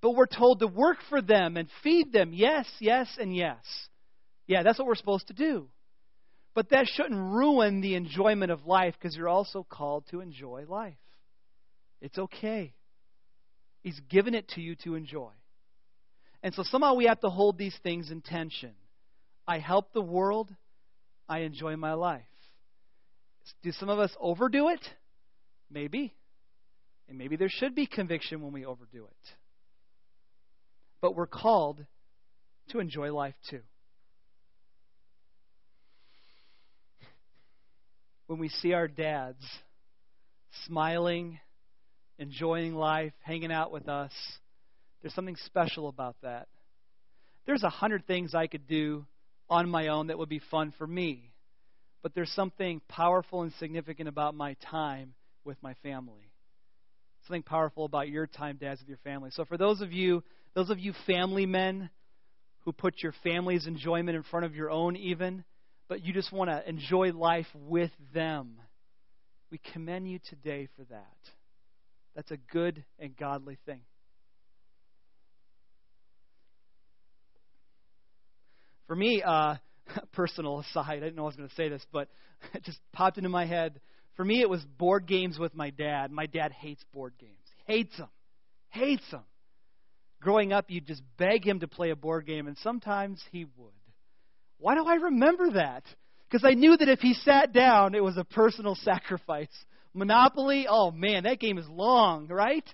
But 0.00 0.14
we're 0.14 0.26
told 0.26 0.60
to 0.60 0.66
work 0.66 0.98
for 1.08 1.20
them 1.20 1.56
and 1.56 1.68
feed 1.82 2.12
them. 2.12 2.32
Yes, 2.32 2.66
yes, 2.78 3.08
and 3.18 3.34
yes. 3.34 3.58
Yeah, 4.46 4.62
that's 4.62 4.78
what 4.78 4.86
we're 4.86 4.94
supposed 4.94 5.28
to 5.28 5.34
do. 5.34 5.68
But 6.54 6.70
that 6.70 6.86
shouldn't 6.86 7.18
ruin 7.18 7.80
the 7.80 7.96
enjoyment 7.96 8.52
of 8.52 8.66
life 8.66 8.94
because 8.98 9.16
you're 9.16 9.28
also 9.28 9.66
called 9.68 10.04
to 10.10 10.20
enjoy 10.20 10.64
life. 10.68 10.94
It's 12.00 12.18
okay. 12.18 12.74
He's 13.84 14.00
given 14.10 14.34
it 14.34 14.48
to 14.56 14.60
you 14.60 14.74
to 14.82 14.96
enjoy. 14.96 15.30
And 16.42 16.52
so 16.52 16.64
somehow 16.64 16.94
we 16.94 17.06
have 17.06 17.20
to 17.20 17.30
hold 17.30 17.56
these 17.56 17.78
things 17.84 18.10
in 18.10 18.20
tension. 18.20 18.72
I 19.46 19.58
help 19.58 19.92
the 19.92 20.02
world, 20.02 20.52
I 21.28 21.40
enjoy 21.40 21.76
my 21.76 21.92
life. 21.92 22.22
Do 23.62 23.70
some 23.70 23.88
of 23.88 24.00
us 24.00 24.10
overdo 24.18 24.70
it? 24.70 24.80
Maybe. 25.70 26.12
And 27.08 27.16
maybe 27.16 27.36
there 27.36 27.48
should 27.48 27.76
be 27.76 27.86
conviction 27.86 28.42
when 28.42 28.52
we 28.52 28.64
overdo 28.64 29.04
it 29.04 29.34
but 31.04 31.14
we're 31.14 31.26
called 31.26 31.84
to 32.70 32.78
enjoy 32.78 33.12
life 33.12 33.34
too. 33.50 33.60
When 38.26 38.38
we 38.38 38.48
see 38.48 38.72
our 38.72 38.88
dads 38.88 39.44
smiling, 40.64 41.40
enjoying 42.18 42.74
life, 42.74 43.12
hanging 43.22 43.52
out 43.52 43.70
with 43.70 43.88
us, 43.88 44.12
there's 45.02 45.14
something 45.14 45.36
special 45.44 45.88
about 45.88 46.16
that. 46.22 46.48
There's 47.46 47.62
a 47.62 47.68
hundred 47.68 48.06
things 48.06 48.34
I 48.34 48.46
could 48.46 48.66
do 48.66 49.04
on 49.50 49.68
my 49.68 49.88
own 49.88 50.06
that 50.06 50.18
would 50.18 50.28
be 50.28 50.40
fun 50.50 50.72
for 50.78 50.86
me, 50.86 51.32
but 52.02 52.14
there's 52.14 52.32
something 52.32 52.80
powerful 52.88 53.42
and 53.42 53.52
significant 53.58 54.08
about 54.08 54.34
my 54.34 54.56
time 54.70 55.14
with 55.44 55.58
my 55.62 55.74
family. 55.82 56.30
Something 57.26 57.42
powerful 57.42 57.84
about 57.84 58.08
your 58.08 58.26
time, 58.26 58.56
dads, 58.60 58.80
with 58.80 58.88
your 58.88 58.98
family. 58.98 59.30
So, 59.32 59.44
for 59.44 59.56
those 59.56 59.80
of 59.80 59.92
you 59.92 60.22
those 60.54 60.70
of 60.70 60.78
you 60.78 60.94
family 61.06 61.46
men 61.46 61.90
who 62.60 62.72
put 62.72 63.02
your 63.02 63.12
family's 63.22 63.66
enjoyment 63.66 64.16
in 64.16 64.22
front 64.22 64.46
of 64.46 64.54
your 64.54 64.70
own, 64.70 64.96
even, 64.96 65.44
but 65.88 66.04
you 66.04 66.12
just 66.12 66.32
want 66.32 66.48
to 66.48 66.66
enjoy 66.68 67.12
life 67.12 67.46
with 67.54 67.90
them, 68.14 68.58
we 69.50 69.60
commend 69.72 70.08
you 70.08 70.20
today 70.30 70.68
for 70.76 70.84
that. 70.84 71.16
That's 72.14 72.30
a 72.30 72.36
good 72.36 72.84
and 72.98 73.16
godly 73.16 73.58
thing. 73.66 73.80
For 78.86 78.94
me, 78.94 79.22
uh, 79.22 79.56
personal 80.12 80.60
aside, 80.60 80.98
I 80.98 81.00
didn't 81.00 81.16
know 81.16 81.22
I 81.22 81.26
was 81.26 81.36
going 81.36 81.48
to 81.48 81.54
say 81.54 81.68
this, 81.68 81.84
but 81.92 82.08
it 82.54 82.62
just 82.64 82.78
popped 82.92 83.18
into 83.18 83.30
my 83.30 83.46
head. 83.46 83.80
For 84.16 84.24
me, 84.24 84.40
it 84.40 84.48
was 84.48 84.62
board 84.78 85.06
games 85.06 85.38
with 85.38 85.54
my 85.54 85.70
dad. 85.70 86.12
My 86.12 86.26
dad 86.26 86.52
hates 86.52 86.84
board 86.92 87.14
games. 87.18 87.32
Hates 87.66 87.96
them. 87.96 88.08
Hates 88.70 89.08
them 89.10 89.24
growing 90.24 90.52
up, 90.52 90.70
you'd 90.70 90.86
just 90.86 91.02
beg 91.18 91.46
him 91.46 91.60
to 91.60 91.68
play 91.68 91.90
a 91.90 91.96
board 91.96 92.26
game, 92.26 92.48
and 92.48 92.56
sometimes 92.58 93.22
he 93.30 93.44
would. 93.44 93.72
Why 94.58 94.74
do 94.74 94.84
I 94.86 94.94
remember 94.94 95.52
that? 95.52 95.84
Because 96.28 96.44
I 96.44 96.54
knew 96.54 96.76
that 96.76 96.88
if 96.88 97.00
he 97.00 97.12
sat 97.12 97.52
down, 97.52 97.94
it 97.94 98.02
was 98.02 98.16
a 98.16 98.24
personal 98.24 98.74
sacrifice. 98.82 99.54
Monopoly, 99.94 100.66
oh 100.68 100.90
man, 100.90 101.24
that 101.24 101.38
game 101.38 101.58
is 101.58 101.68
long, 101.68 102.26
right? 102.28 102.64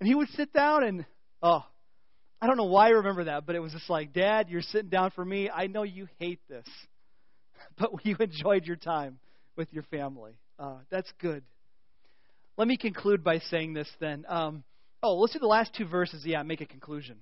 And 0.00 0.08
he 0.08 0.14
would 0.14 0.28
sit 0.30 0.52
down 0.52 0.84
and, 0.84 1.04
oh, 1.42 1.64
I 2.40 2.46
don't 2.46 2.56
know 2.56 2.64
why 2.64 2.86
I 2.86 2.90
remember 2.90 3.24
that, 3.24 3.46
but 3.46 3.54
it 3.54 3.60
was 3.60 3.72
just 3.72 3.90
like, 3.90 4.12
Dad, 4.12 4.48
you're 4.48 4.62
sitting 4.62 4.88
down 4.88 5.10
for 5.10 5.24
me. 5.24 5.50
I 5.50 5.66
know 5.66 5.82
you 5.82 6.08
hate 6.18 6.40
this, 6.48 6.66
but 7.78 7.90
you 8.04 8.16
enjoyed 8.18 8.64
your 8.64 8.76
time 8.76 9.18
with 9.56 9.72
your 9.72 9.84
family. 9.84 10.32
Uh, 10.58 10.78
that's 10.90 11.12
good. 11.20 11.42
Let 12.56 12.68
me 12.68 12.76
conclude 12.76 13.24
by 13.24 13.38
saying 13.38 13.74
this 13.74 13.88
then. 14.00 14.24
Um, 14.28 14.64
Oh, 15.04 15.16
let's 15.16 15.32
do 15.32 15.40
the 15.40 15.46
last 15.46 15.74
two 15.74 15.86
verses. 15.86 16.24
Yeah, 16.24 16.42
make 16.44 16.60
a 16.60 16.66
conclusion. 16.66 17.16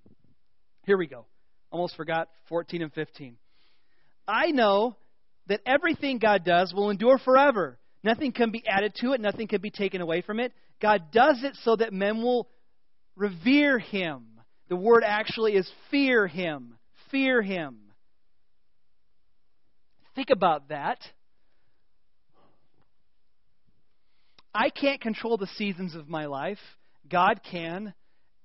Here 0.85 0.99
we 0.99 1.07
go. 1.07 1.25
Almost 1.73 1.97
forgot 1.97 2.29
14 2.49 2.83
and 2.83 2.93
15. 2.93 3.37
I 4.29 4.51
know 4.51 4.97
that 5.47 5.61
everything 5.65 6.19
God 6.19 6.45
does 6.45 6.75
will 6.75 6.91
endure 6.91 7.17
forever. 7.19 7.79
Nothing 8.03 8.33
can 8.33 8.51
be 8.51 8.65
added 8.67 8.95
to 9.01 9.13
it, 9.13 9.21
nothing 9.21 9.47
can 9.47 9.61
be 9.61 9.71
taken 9.71 10.01
away 10.01 10.23
from 10.23 10.41
it. 10.41 10.53
God 10.81 11.13
does 11.13 11.43
it 11.43 11.57
so 11.63 11.77
that 11.77 11.93
men 11.93 12.23
will 12.23 12.49
revere 13.17 13.79
him. 13.79 14.27
The 14.69 14.77
word 14.77 15.03
actually 15.05 15.53
is 15.53 15.71
fear 15.91 16.27
him. 16.27 16.79
Fear 17.11 17.43
him. 17.43 17.79
Think 20.15 20.31
about 20.31 20.69
that. 20.69 20.99
I 24.55 24.71
can't 24.71 25.01
control 25.01 25.37
the 25.37 25.47
seasons 25.57 25.95
of 25.95 26.09
my 26.09 26.27
life. 26.27 26.59
God 27.09 27.41
can. 27.49 27.95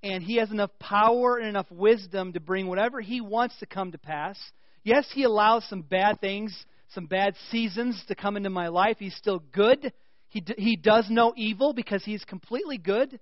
and 0.04 0.24
He 0.24 0.36
has 0.38 0.52
enough 0.52 0.72
power 0.80 1.38
and 1.38 1.48
enough 1.48 1.70
wisdom 1.72 2.34
to 2.34 2.40
bring 2.40 2.68
whatever 2.68 3.02
He 3.02 3.22
wants 3.22 3.58
to 3.60 3.66
come 3.66 3.92
to 3.92 3.98
pass. 3.98 4.38
Yes, 4.84 5.08
He 5.14 5.24
allows 5.24 5.68
some 5.68 5.82
bad 5.82 6.22
things, 6.22 6.66
some 6.94 7.06
bad 7.06 7.36
seasons 7.52 8.02
to 8.08 8.16
come 8.16 8.38
into 8.38 8.50
my 8.50 8.68
life. 8.68 8.98
He's 9.00 9.16
still 9.16 9.40
good. 9.40 9.92
He, 10.30 10.42
d- 10.42 10.56
he 10.58 10.76
does 10.76 11.08
no 11.10 11.34
evil 11.36 11.74
because 11.74 12.04
He's 12.04 12.24
completely 12.24 12.78
good. 12.78 13.20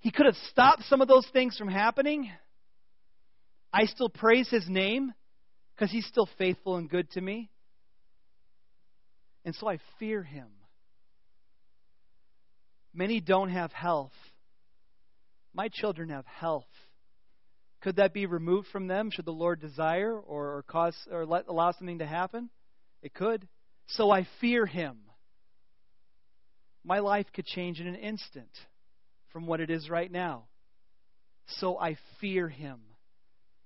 He 0.00 0.10
could 0.10 0.26
have 0.26 0.36
stopped 0.50 0.84
some 0.84 1.00
of 1.00 1.08
those 1.08 1.26
things 1.32 1.56
from 1.56 1.68
happening. 1.68 2.30
I 3.72 3.84
still 3.84 4.08
praise 4.08 4.48
His 4.48 4.68
name 4.68 5.12
because 5.74 5.90
He's 5.90 6.06
still 6.06 6.28
faithful 6.38 6.76
and 6.76 6.88
good 6.88 7.10
to 7.12 7.20
me. 7.20 7.50
And 9.44 9.54
so 9.54 9.68
I 9.68 9.78
fear 9.98 10.22
Him. 10.22 10.48
Many 12.92 13.20
don't 13.20 13.50
have 13.50 13.72
health. 13.72 14.12
My 15.54 15.68
children 15.68 16.10
have 16.10 16.26
health. 16.26 16.64
Could 17.80 17.96
that 17.96 18.12
be 18.12 18.26
removed 18.26 18.68
from 18.68 18.88
them 18.88 19.10
should 19.10 19.24
the 19.24 19.32
Lord 19.32 19.60
desire 19.60 20.18
or, 20.18 20.56
or 20.56 20.64
cause 20.68 20.96
or 21.10 21.24
let, 21.24 21.48
allow 21.48 21.72
something 21.72 22.00
to 22.00 22.06
happen? 22.06 22.50
It 23.02 23.14
could. 23.14 23.48
So 23.86 24.10
I 24.10 24.26
fear 24.40 24.66
him. 24.66 24.98
My 26.84 26.98
life 26.98 27.26
could 27.34 27.46
change 27.46 27.80
in 27.80 27.86
an 27.86 27.94
instant 27.94 28.50
from 29.32 29.46
what 29.46 29.60
it 29.60 29.70
is 29.70 29.88
right 29.88 30.10
now. 30.10 30.44
So 31.58 31.78
I 31.78 31.96
fear 32.20 32.48
him. 32.48 32.80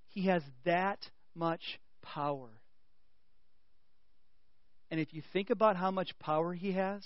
He 0.09 0.27
has 0.27 0.43
that 0.65 0.99
much 1.35 1.81
power. 2.03 2.49
And 4.91 5.01
if 5.01 5.13
you 5.13 5.23
think 5.33 5.51
about 5.51 5.77
how 5.77 5.91
much 5.91 6.17
power 6.21 6.55
he 6.55 6.73
has 6.73 7.03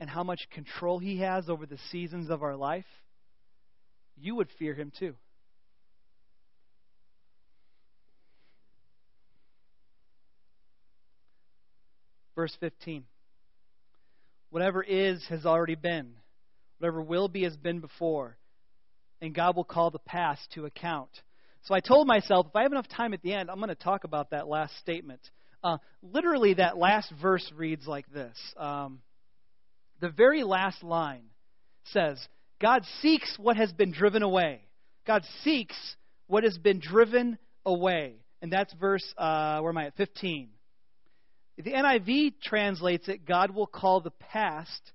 and 0.00 0.08
how 0.08 0.24
much 0.24 0.48
control 0.50 0.98
he 0.98 1.18
has 1.18 1.48
over 1.50 1.66
the 1.66 1.78
seasons 1.90 2.30
of 2.30 2.42
our 2.42 2.56
life, 2.56 2.86
you 4.16 4.34
would 4.36 4.48
fear 4.58 4.74
him 4.74 4.90
too. 4.98 5.14
Verse 12.36 12.56
15. 12.60 13.04
Whatever 14.50 14.82
is 14.82 15.24
has 15.28 15.44
already 15.44 15.74
been. 15.74 16.12
Whatever 16.78 17.02
will 17.02 17.28
be 17.28 17.42
has 17.42 17.56
been 17.56 17.80
before. 17.80 18.36
And 19.20 19.34
God 19.34 19.56
will 19.56 19.64
call 19.64 19.90
the 19.90 19.98
past 19.98 20.42
to 20.54 20.66
account. 20.66 21.10
So 21.64 21.74
I 21.74 21.80
told 21.80 22.06
myself, 22.06 22.46
if 22.48 22.54
I 22.54 22.62
have 22.62 22.70
enough 22.70 22.88
time 22.88 23.12
at 23.14 23.22
the 23.22 23.32
end, 23.32 23.50
I'm 23.50 23.56
going 23.56 23.70
to 23.70 23.74
talk 23.74 24.04
about 24.04 24.30
that 24.30 24.46
last 24.46 24.76
statement. 24.78 25.20
Uh, 25.64 25.78
literally, 26.02 26.54
that 26.54 26.76
last 26.76 27.12
verse 27.20 27.50
reads 27.56 27.86
like 27.86 28.06
this. 28.12 28.36
Um, 28.56 29.00
the 30.00 30.10
very 30.10 30.44
last 30.44 30.84
line 30.84 31.24
says, 31.86 32.24
God 32.60 32.82
seeks 33.00 33.34
what 33.38 33.56
has 33.56 33.72
been 33.72 33.90
driven 33.90 34.22
away. 34.22 34.60
God 35.06 35.24
seeks 35.42 35.76
what 36.26 36.44
has 36.44 36.56
been 36.58 36.78
driven 36.78 37.38
away. 37.64 38.16
And 38.42 38.52
that's 38.52 38.72
verse, 38.74 39.04
uh, 39.16 39.58
where 39.60 39.70
am 39.70 39.78
I 39.78 39.86
at? 39.86 39.96
15. 39.96 40.50
The 41.56 41.72
NIV 41.72 42.34
translates 42.42 43.08
it 43.08 43.24
God 43.24 43.54
will 43.54 43.66
call 43.66 44.00
the 44.00 44.10
past 44.10 44.92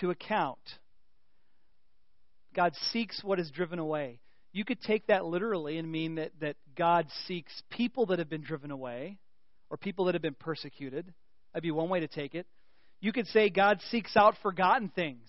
to 0.00 0.10
account. 0.10 0.58
God 2.54 2.72
seeks 2.90 3.22
what 3.22 3.38
is 3.38 3.50
driven 3.50 3.78
away. 3.78 4.20
You 4.52 4.64
could 4.64 4.80
take 4.80 5.06
that 5.06 5.24
literally 5.24 5.78
and 5.78 5.90
mean 5.90 6.16
that, 6.16 6.32
that 6.40 6.56
God 6.76 7.06
seeks 7.26 7.52
people 7.70 8.06
that 8.06 8.18
have 8.18 8.30
been 8.30 8.42
driven 8.42 8.70
away 8.70 9.18
or 9.70 9.76
people 9.76 10.06
that 10.06 10.14
have 10.14 10.22
been 10.22 10.34
persecuted. 10.34 11.12
That'd 11.52 11.62
be 11.62 11.70
one 11.70 11.88
way 11.88 12.00
to 12.00 12.08
take 12.08 12.34
it. 12.34 12.46
You 13.00 13.12
could 13.12 13.26
say 13.28 13.48
God 13.48 13.80
seeks 13.90 14.16
out 14.16 14.34
forgotten 14.42 14.88
things, 14.88 15.28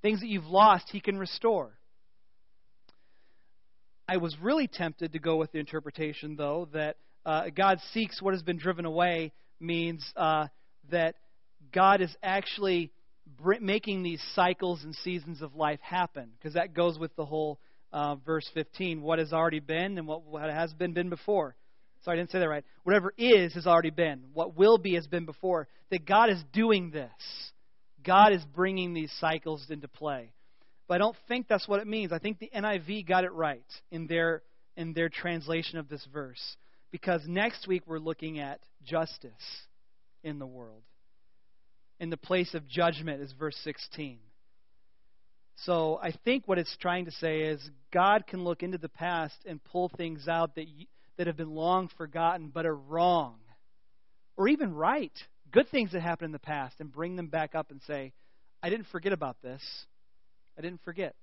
things 0.00 0.20
that 0.20 0.28
you've 0.28 0.46
lost, 0.46 0.86
He 0.90 1.00
can 1.00 1.18
restore. 1.18 1.72
I 4.08 4.18
was 4.18 4.36
really 4.40 4.68
tempted 4.68 5.12
to 5.12 5.18
go 5.18 5.36
with 5.36 5.52
the 5.52 5.58
interpretation, 5.58 6.36
though, 6.36 6.68
that 6.72 6.96
uh, 7.26 7.50
God 7.54 7.78
seeks 7.92 8.20
what 8.20 8.34
has 8.34 8.42
been 8.42 8.58
driven 8.58 8.84
away 8.84 9.32
means 9.60 10.04
uh, 10.16 10.48
that 10.90 11.16
God 11.72 12.00
is 12.00 12.14
actually 12.22 12.92
br- 13.42 13.60
making 13.60 14.02
these 14.02 14.22
cycles 14.34 14.82
and 14.84 14.94
seasons 14.96 15.42
of 15.42 15.54
life 15.54 15.80
happen, 15.80 16.30
because 16.38 16.54
that 16.54 16.74
goes 16.74 16.98
with 16.98 17.14
the 17.16 17.24
whole 17.24 17.58
uh, 17.92 18.16
verse 18.16 18.48
15 18.54 19.02
what 19.02 19.18
has 19.18 19.32
already 19.32 19.60
been 19.60 19.98
and 19.98 20.06
what, 20.06 20.24
what 20.24 20.50
has 20.50 20.72
been 20.72 20.92
been 20.92 21.08
before. 21.08 21.54
Sorry, 22.04 22.18
I 22.18 22.20
didn't 22.20 22.32
say 22.32 22.40
that 22.40 22.48
right. 22.48 22.64
Whatever 22.82 23.14
is 23.16 23.54
has 23.54 23.66
already 23.66 23.90
been. 23.90 24.24
What 24.34 24.56
will 24.56 24.76
be 24.76 24.94
has 24.94 25.06
been 25.06 25.24
before. 25.24 25.68
That 25.90 26.04
God 26.04 26.28
is 26.28 26.42
doing 26.52 26.90
this. 26.90 27.10
God 28.04 28.32
is 28.32 28.42
bringing 28.54 28.92
these 28.92 29.10
cycles 29.20 29.64
into 29.70 29.88
play. 29.88 30.32
But 30.86 30.96
I 30.96 30.98
don't 30.98 31.16
think 31.28 31.48
that's 31.48 31.66
what 31.66 31.80
it 31.80 31.86
means. 31.86 32.12
I 32.12 32.18
think 32.18 32.38
the 32.38 32.50
NIV 32.54 33.08
got 33.08 33.24
it 33.24 33.32
right 33.32 33.64
in 33.90 34.06
their 34.06 34.42
in 34.76 34.92
their 34.92 35.08
translation 35.08 35.78
of 35.78 35.88
this 35.88 36.06
verse. 36.12 36.56
Because 36.94 37.22
next 37.26 37.66
week 37.66 37.82
we're 37.88 37.98
looking 37.98 38.38
at 38.38 38.60
justice 38.84 39.32
in 40.22 40.38
the 40.38 40.46
world. 40.46 40.84
In 41.98 42.08
the 42.08 42.16
place 42.16 42.54
of 42.54 42.68
judgment 42.68 43.20
is 43.20 43.32
verse 43.32 43.56
16. 43.64 44.20
So 45.56 45.98
I 46.00 46.12
think 46.24 46.46
what 46.46 46.56
it's 46.56 46.76
trying 46.76 47.06
to 47.06 47.10
say 47.10 47.40
is 47.40 47.68
God 47.92 48.28
can 48.28 48.44
look 48.44 48.62
into 48.62 48.78
the 48.78 48.88
past 48.88 49.34
and 49.44 49.58
pull 49.64 49.90
things 49.96 50.28
out 50.28 50.54
that 50.54 50.68
you, 50.68 50.86
that 51.18 51.26
have 51.26 51.36
been 51.36 51.50
long 51.50 51.90
forgotten 51.98 52.52
but 52.54 52.64
are 52.64 52.76
wrong, 52.76 53.38
or 54.36 54.46
even 54.46 54.72
right, 54.72 55.18
good 55.50 55.68
things 55.70 55.90
that 55.90 56.00
happened 56.00 56.26
in 56.26 56.32
the 56.32 56.38
past, 56.38 56.76
and 56.78 56.92
bring 56.92 57.16
them 57.16 57.26
back 57.26 57.56
up 57.56 57.72
and 57.72 57.80
say, 57.88 58.12
I 58.62 58.70
didn't 58.70 58.86
forget 58.92 59.12
about 59.12 59.42
this. 59.42 59.62
I 60.56 60.62
didn't 60.62 60.84
forget. 60.84 61.16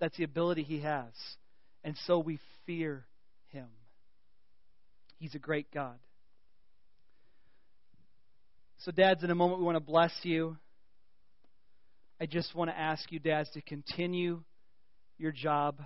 That's 0.00 0.16
the 0.16 0.24
ability 0.24 0.62
he 0.62 0.80
has. 0.80 1.12
And 1.84 1.94
so 2.06 2.18
we 2.18 2.38
fear 2.64 3.04
him. 3.48 3.66
He's 5.18 5.34
a 5.34 5.38
great 5.38 5.70
God. 5.72 5.98
So, 8.78 8.92
dads, 8.92 9.24
in 9.24 9.30
a 9.30 9.34
moment, 9.34 9.60
we 9.60 9.64
want 9.64 9.76
to 9.76 9.84
bless 9.84 10.12
you. 10.22 10.56
I 12.20 12.26
just 12.26 12.54
want 12.54 12.70
to 12.70 12.78
ask 12.78 13.10
you, 13.10 13.18
dads, 13.18 13.50
to 13.50 13.62
continue 13.62 14.42
your 15.18 15.32
job 15.32 15.82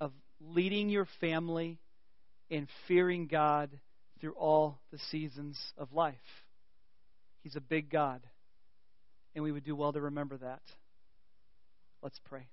of 0.00 0.12
leading 0.40 0.88
your 0.88 1.06
family 1.20 1.78
in 2.50 2.66
fearing 2.86 3.26
God 3.26 3.70
through 4.20 4.32
all 4.32 4.80
the 4.90 4.98
seasons 5.10 5.58
of 5.76 5.92
life. 5.92 6.14
He's 7.42 7.56
a 7.56 7.60
big 7.60 7.90
God, 7.90 8.20
and 9.34 9.44
we 9.44 9.52
would 9.52 9.64
do 9.64 9.76
well 9.76 9.92
to 9.92 10.00
remember 10.00 10.36
that. 10.38 10.62
Let's 12.02 12.18
pray. 12.28 12.46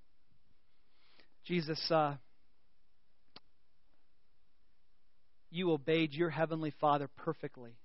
Jesus, 1.46 1.80
uh, 1.92 2.16
you 5.56 5.72
obeyed 5.72 6.14
your 6.14 6.30
heavenly 6.30 6.74
Father 6.82 7.10
perfectly. 7.18 7.78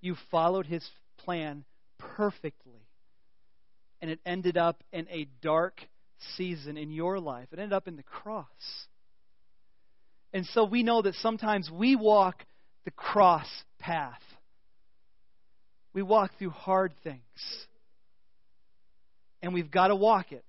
You 0.00 0.16
followed 0.30 0.66
his 0.66 0.88
plan 1.18 1.64
perfectly. 1.98 2.86
And 4.00 4.10
it 4.10 4.20
ended 4.24 4.56
up 4.56 4.82
in 4.92 5.08
a 5.10 5.26
dark 5.42 5.80
season 6.36 6.76
in 6.76 6.90
your 6.90 7.18
life. 7.18 7.48
It 7.52 7.58
ended 7.58 7.72
up 7.72 7.88
in 7.88 7.96
the 7.96 8.04
cross. 8.04 8.46
And 10.32 10.46
so 10.46 10.64
we 10.64 10.82
know 10.82 11.02
that 11.02 11.14
sometimes 11.16 11.70
we 11.70 11.96
walk 11.96 12.44
the 12.84 12.90
cross 12.92 13.48
path. 13.78 14.20
We 15.94 16.02
walk 16.02 16.30
through 16.38 16.50
hard 16.50 16.92
things. 17.02 17.20
And 19.42 19.52
we've 19.52 19.70
got 19.70 19.88
to 19.88 19.96
walk 19.96 20.32
it. 20.32 20.44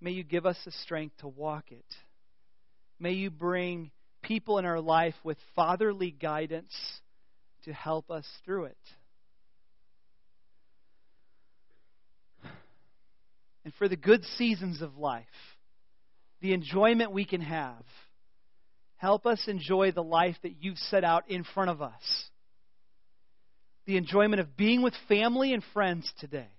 May 0.00 0.12
you 0.12 0.22
give 0.22 0.46
us 0.46 0.56
the 0.64 0.72
strength 0.72 1.18
to 1.18 1.28
walk 1.28 1.72
it. 1.72 1.84
May 3.00 3.12
you 3.12 3.30
bring 3.30 3.90
people 4.22 4.58
in 4.58 4.66
our 4.66 4.78
life 4.78 5.14
with 5.24 5.38
fatherly 5.56 6.10
guidance 6.10 6.74
to 7.64 7.72
help 7.72 8.10
us 8.10 8.26
through 8.44 8.66
it. 8.66 8.76
And 13.64 13.74
for 13.74 13.88
the 13.88 13.96
good 13.96 14.22
seasons 14.36 14.82
of 14.82 14.98
life, 14.98 15.24
the 16.40 16.52
enjoyment 16.52 17.12
we 17.12 17.24
can 17.24 17.40
have. 17.40 17.82
Help 18.96 19.24
us 19.24 19.42
enjoy 19.48 19.92
the 19.92 20.02
life 20.02 20.36
that 20.42 20.56
you've 20.60 20.78
set 20.78 21.04
out 21.04 21.30
in 21.30 21.42
front 21.42 21.70
of 21.70 21.80
us. 21.80 22.28
The 23.86 23.96
enjoyment 23.96 24.40
of 24.40 24.56
being 24.56 24.82
with 24.82 24.94
family 25.08 25.54
and 25.54 25.62
friends 25.72 26.10
today. 26.20 26.50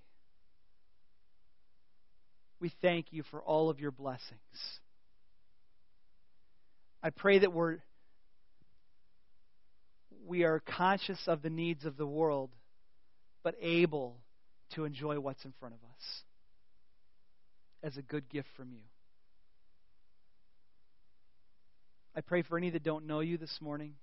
We 2.60 2.72
thank 2.82 3.06
you 3.10 3.22
for 3.30 3.40
all 3.40 3.70
of 3.70 3.78
your 3.80 3.92
blessings. 3.92 4.80
I 7.02 7.10
pray 7.10 7.40
that 7.40 7.52
we're 7.52 7.78
we 10.24 10.44
are 10.44 10.60
conscious 10.60 11.18
of 11.26 11.42
the 11.42 11.50
needs 11.50 11.84
of 11.84 11.96
the 11.96 12.06
world, 12.06 12.50
but 13.42 13.56
able 13.60 14.16
to 14.74 14.84
enjoy 14.84 15.18
what's 15.18 15.44
in 15.44 15.52
front 15.58 15.74
of 15.74 15.80
us 15.82 16.22
as 17.82 17.96
a 17.96 18.02
good 18.02 18.28
gift 18.28 18.48
from 18.56 18.72
you. 18.72 18.82
I 22.14 22.20
pray 22.20 22.42
for 22.42 22.56
any 22.56 22.70
that 22.70 22.84
don't 22.84 23.06
know 23.06 23.20
you 23.20 23.36
this 23.36 23.58
morning 23.60 23.94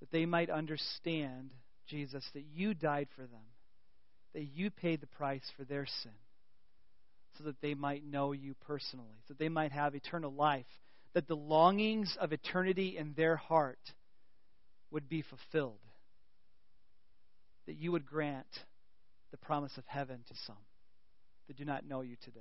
that 0.00 0.10
they 0.10 0.26
might 0.26 0.50
understand, 0.50 1.52
Jesus, 1.86 2.24
that 2.34 2.44
you 2.52 2.74
died 2.74 3.08
for 3.14 3.22
them, 3.22 3.46
that 4.34 4.44
you 4.44 4.70
paid 4.70 5.00
the 5.00 5.06
price 5.06 5.48
for 5.56 5.64
their 5.64 5.86
sin 6.02 6.12
so 7.38 7.44
that 7.44 7.60
they 7.60 7.74
might 7.74 8.04
know 8.04 8.32
you 8.32 8.54
personally, 8.66 9.16
so 9.26 9.34
that 9.34 9.38
they 9.38 9.48
might 9.48 9.72
have 9.72 9.94
eternal 9.94 10.32
life, 10.32 10.66
that 11.14 11.26
the 11.26 11.36
longings 11.36 12.16
of 12.20 12.32
eternity 12.32 12.96
in 12.96 13.14
their 13.16 13.36
heart 13.36 13.78
would 14.90 15.08
be 15.08 15.22
fulfilled, 15.22 15.80
that 17.66 17.76
you 17.76 17.92
would 17.92 18.06
grant 18.06 18.46
the 19.30 19.36
promise 19.36 19.72
of 19.76 19.84
heaven 19.86 20.20
to 20.28 20.34
some 20.46 20.56
that 21.48 21.56
do 21.56 21.64
not 21.64 21.86
know 21.86 22.00
you 22.00 22.16
today. 22.24 22.40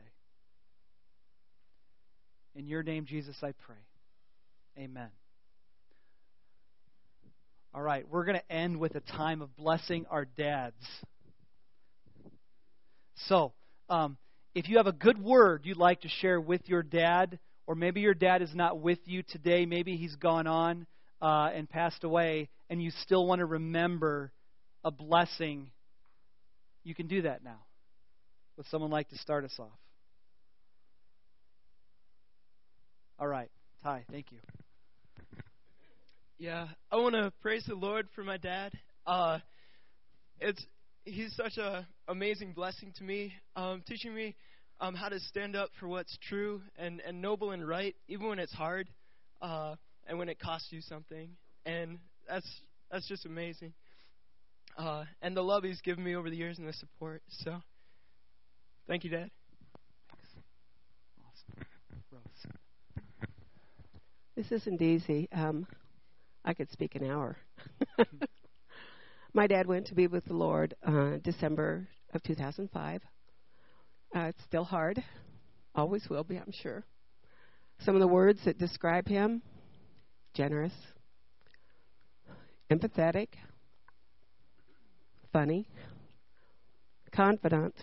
In 2.56 2.68
your 2.68 2.84
name, 2.84 3.06
Jesus, 3.06 3.36
I 3.42 3.54
pray. 3.66 3.76
Amen. 4.78 5.10
All 7.74 7.82
right, 7.82 8.08
we're 8.10 8.26
going 8.26 8.40
to 8.40 8.52
end 8.52 8.80
with 8.80 8.96
a 8.96 9.00
time 9.00 9.42
of 9.42 9.56
blessing 9.56 10.06
our 10.10 10.26
dads. 10.26 10.76
So, 13.28 13.54
um, 13.90 14.18
if 14.60 14.68
you 14.68 14.76
have 14.76 14.88
a 14.88 14.92
good 14.92 15.24
word 15.24 15.62
you'd 15.64 15.78
like 15.78 16.02
to 16.02 16.10
share 16.10 16.42
with 16.42 16.68
your 16.68 16.84
dad, 16.84 17.40
or 17.66 17.76
maybe 17.76 18.02
your 18.02 18.14
dad 18.14 18.42
is 18.42 18.54
not 18.54 18.82
with 18.82 19.00
you 19.06 19.24
today, 19.24 19.66
maybe 19.66 19.96
he's 19.96 20.18
gone 20.18 20.48
on 20.48 20.86
uh, 21.22 21.50
and 21.54 21.70
passed 21.70 22.04
away, 22.04 22.50
and 22.70 22.84
you 22.84 22.92
still 22.92 23.26
want 23.26 23.40
to 23.40 23.46
remember 23.46 24.34
a 24.84 24.92
blessing, 24.92 25.72
you 26.84 26.94
can 26.94 27.08
do 27.08 27.22
that 27.22 27.42
now. 27.42 27.60
Would 28.58 28.66
someone 28.68 28.92
like 28.92 29.08
to 29.10 29.18
start 29.18 29.46
us 29.46 29.56
off? 29.60 29.80
All 33.18 33.28
right, 33.28 33.50
Ty, 33.82 34.04
thank 34.12 34.26
you. 34.30 34.40
Yeah, 36.38 36.68
I 36.92 36.98
want 36.98 37.16
to 37.16 37.32
praise 37.42 37.64
the 37.66 37.76
Lord 37.76 38.10
for 38.14 38.26
my 38.26 38.36
dad. 38.36 38.74
Uh, 39.08 39.40
it's 40.42 40.66
he's 41.06 41.34
such 41.36 41.58
a 41.58 41.88
amazing 42.10 42.52
blessing 42.52 42.92
to 42.98 43.04
me, 43.06 43.34
um, 43.56 43.84
teaching 43.88 44.14
me 44.14 44.36
um, 44.80 44.96
how 44.96 45.10
to 45.10 45.20
stand 45.20 45.56
up 45.56 45.70
for 45.80 45.88
what's 45.88 46.18
true 46.28 46.62
and, 46.78 47.02
and 47.06 47.22
noble 47.22 47.52
and 47.52 47.68
right, 47.68 47.96
even 48.08 48.28
when 48.28 48.40
it's 48.40 48.54
hard, 48.54 48.90
uh, 49.42 49.76
and 50.08 50.18
when 50.18 50.30
it 50.30 50.40
costs 50.40 50.68
you 50.72 50.82
something. 50.82 51.30
And 51.66 52.00
that's 52.28 52.48
that's 52.92 53.08
just 53.08 53.26
amazing. 53.26 53.74
Uh, 54.78 55.04
and 55.22 55.36
the 55.36 55.42
love 55.42 55.64
he's 55.64 55.82
given 55.82 56.04
me 56.04 56.16
over 56.16 56.30
the 56.30 56.38
years 56.38 56.58
and 56.58 56.68
the 56.68 56.74
support. 56.74 57.22
So, 57.30 57.62
thank 58.88 59.04
you, 59.04 59.10
Dad. 59.10 59.30
This 64.36 64.54
isn't 64.54 64.82
easy. 64.82 65.28
Um, 65.34 65.68
I 66.46 66.54
could 66.54 66.72
speak 66.72 66.96
an 66.96 67.06
hour. 67.06 67.36
My 69.34 69.48
dad 69.48 69.68
went 69.68 69.88
to 69.88 69.96
be 69.96 70.08
with 70.08 70.24
the 70.24 70.34
Lord 70.34 70.76
uh, 70.82 71.18
December 71.22 71.90
of 72.14 72.24
2005. 72.24 73.02
Uh, 74.16 74.22
it's 74.22 74.44
still 74.44 74.64
hard, 74.64 75.04
always 75.76 76.08
will 76.10 76.24
be, 76.24 76.38
I'm 76.38 76.52
sure. 76.64 76.84
Some 77.82 77.96
of 77.96 78.02
the 78.02 78.08
words 78.08 78.40
that 78.46 78.58
describe 78.58 79.08
him 79.08 79.42
generous, 80.34 80.74
empathetic, 82.72 83.28
funny, 85.32 85.68
confident. 87.12 87.76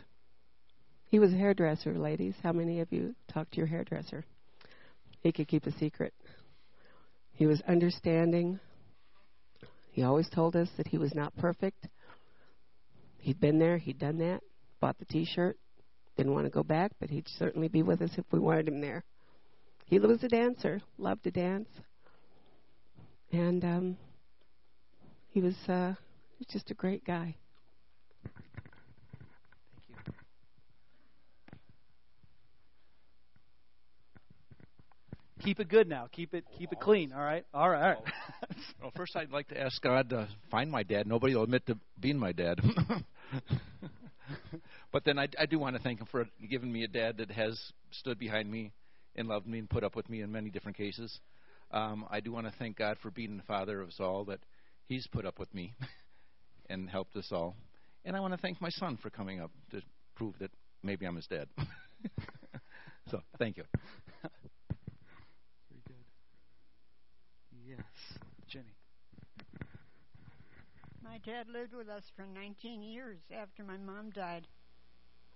He 1.08 1.18
was 1.20 1.32
a 1.32 1.36
hairdresser, 1.36 1.96
ladies. 1.96 2.34
How 2.42 2.52
many 2.52 2.80
of 2.80 2.92
you 2.92 3.14
talked 3.32 3.52
to 3.52 3.58
your 3.58 3.66
hairdresser? 3.66 4.24
He 5.20 5.30
could 5.30 5.46
keep 5.46 5.66
a 5.66 5.72
secret. 5.78 6.12
He 7.32 7.46
was 7.46 7.62
understanding. 7.68 8.58
He 9.92 10.02
always 10.02 10.28
told 10.28 10.56
us 10.56 10.68
that 10.76 10.88
he 10.88 10.98
was 10.98 11.14
not 11.14 11.36
perfect. 11.36 11.86
He'd 13.18 13.40
been 13.40 13.58
there, 13.58 13.78
he'd 13.78 13.98
done 13.98 14.18
that, 14.18 14.40
bought 14.80 14.98
the 14.98 15.04
t 15.04 15.24
shirt, 15.24 15.56
didn't 16.16 16.33
want 16.33 16.46
to 16.46 16.50
go 16.50 16.62
back, 16.62 16.92
but 17.00 17.11
he'd 17.11 17.29
certainly 17.29 17.68
be 17.68 17.83
with 17.83 18.00
us 18.02 18.11
if 18.16 18.24
we 18.31 18.38
wanted 18.38 18.68
him 18.68 18.81
there. 18.81 19.05
He 19.87 19.98
was 19.98 20.22
a 20.22 20.29
dancer, 20.29 20.81
loved 20.98 21.24
to 21.24 21.31
dance. 21.31 21.68
And 23.33 23.64
um 23.64 23.96
he 25.31 25.40
was 25.40 25.57
uh 25.68 25.94
he 26.38 26.46
just 26.50 26.70
a 26.70 26.74
great 26.74 27.05
guy. 27.05 27.37
Thank 28.22 30.07
you. 30.07 30.12
Keep 35.42 35.61
it 35.61 35.68
good 35.68 35.88
now. 35.88 36.09
Keep 36.11 36.35
it 36.35 36.44
keep 36.59 36.72
it 36.72 36.81
clean. 36.81 37.12
All 37.12 37.20
right. 37.20 37.44
All 37.55 37.70
right. 37.70 37.83
All 37.83 37.88
right. 37.90 38.14
Well, 38.81 38.92
first, 38.96 39.16
I'd 39.16 39.31
like 39.31 39.48
to 39.48 39.61
ask 39.61 39.81
God 39.83 40.11
to 40.11 40.29
find 40.50 40.70
my 40.70 40.83
dad. 40.83 41.07
Nobody 41.07 41.35
will 41.35 41.42
admit 41.42 41.66
to 41.66 41.79
being 42.00 42.18
my 42.18 42.33
dad. 42.33 42.61
but 44.92 45.04
then 45.04 45.18
I, 45.18 45.28
I 45.38 45.46
do 45.46 45.58
want 45.58 45.76
to 45.76 45.82
thank 45.82 46.00
him 46.00 46.06
for 46.10 46.26
giving 46.48 46.72
me 46.72 46.84
a 46.84 46.88
dad 46.88 47.18
that 47.18 47.30
has 47.30 47.60
stood 47.90 48.18
behind 48.18 48.50
me 48.50 48.72
and 49.14 49.28
loved 49.28 49.46
me 49.46 49.58
and 49.58 49.68
put 49.68 49.84
up 49.84 49.96
with 49.96 50.08
me 50.08 50.22
in 50.22 50.30
many 50.30 50.50
different 50.50 50.76
cases. 50.76 51.18
Um, 51.70 52.06
I 52.10 52.20
do 52.20 52.32
want 52.32 52.46
to 52.46 52.52
thank 52.58 52.76
God 52.76 52.96
for 53.02 53.10
being 53.10 53.36
the 53.36 53.42
father 53.44 53.80
of 53.80 53.88
us 53.88 53.96
all, 53.98 54.24
that 54.26 54.40
he's 54.86 55.06
put 55.08 55.24
up 55.24 55.38
with 55.38 55.52
me 55.54 55.74
and 56.70 56.88
helped 56.88 57.16
us 57.16 57.28
all. 57.32 57.56
And 58.04 58.16
I 58.16 58.20
want 58.20 58.34
to 58.34 58.38
thank 58.38 58.60
my 58.60 58.70
son 58.70 58.98
for 59.02 59.10
coming 59.10 59.40
up 59.40 59.50
to 59.72 59.80
prove 60.14 60.34
that 60.38 60.50
maybe 60.82 61.06
I'm 61.06 61.16
his 61.16 61.26
dad. 61.26 61.48
so, 63.10 63.20
thank 63.38 63.56
you. 63.56 63.64
Very 65.70 65.82
good. 65.86 66.04
Yes. 67.66 68.18
My 71.16 71.33
dad 71.33 71.48
lived 71.48 71.72
with 71.72 71.88
us 71.88 72.02
for 72.14 72.26
19 72.26 72.83
years 72.83 73.16
after 73.35 73.64
my 73.64 73.79
mom 73.79 74.11
died. 74.11 74.46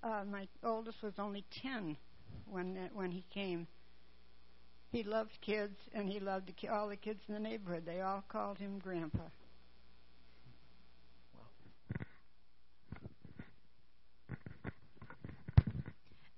Uh, 0.03 0.25
my 0.31 0.47
oldest 0.63 1.03
was 1.03 1.15
only 1.19 1.43
10 1.63 1.97
when 2.45 2.91
when 2.93 3.11
he 3.11 3.25
came. 3.33 3.67
He 4.93 5.03
loved 5.03 5.39
kids, 5.41 5.79
and 5.95 6.07
he 6.07 6.21
loved 6.21 6.49
the, 6.49 6.69
all 6.69 6.91
the 6.91 6.97
kids 6.97 7.21
in 7.29 7.33
the 7.33 7.41
neighborhood. 7.41 7.85
They 7.87 8.03
all 8.03 8.23
called 8.29 8.59
him 8.59 8.79
Grandpa. 8.79 9.23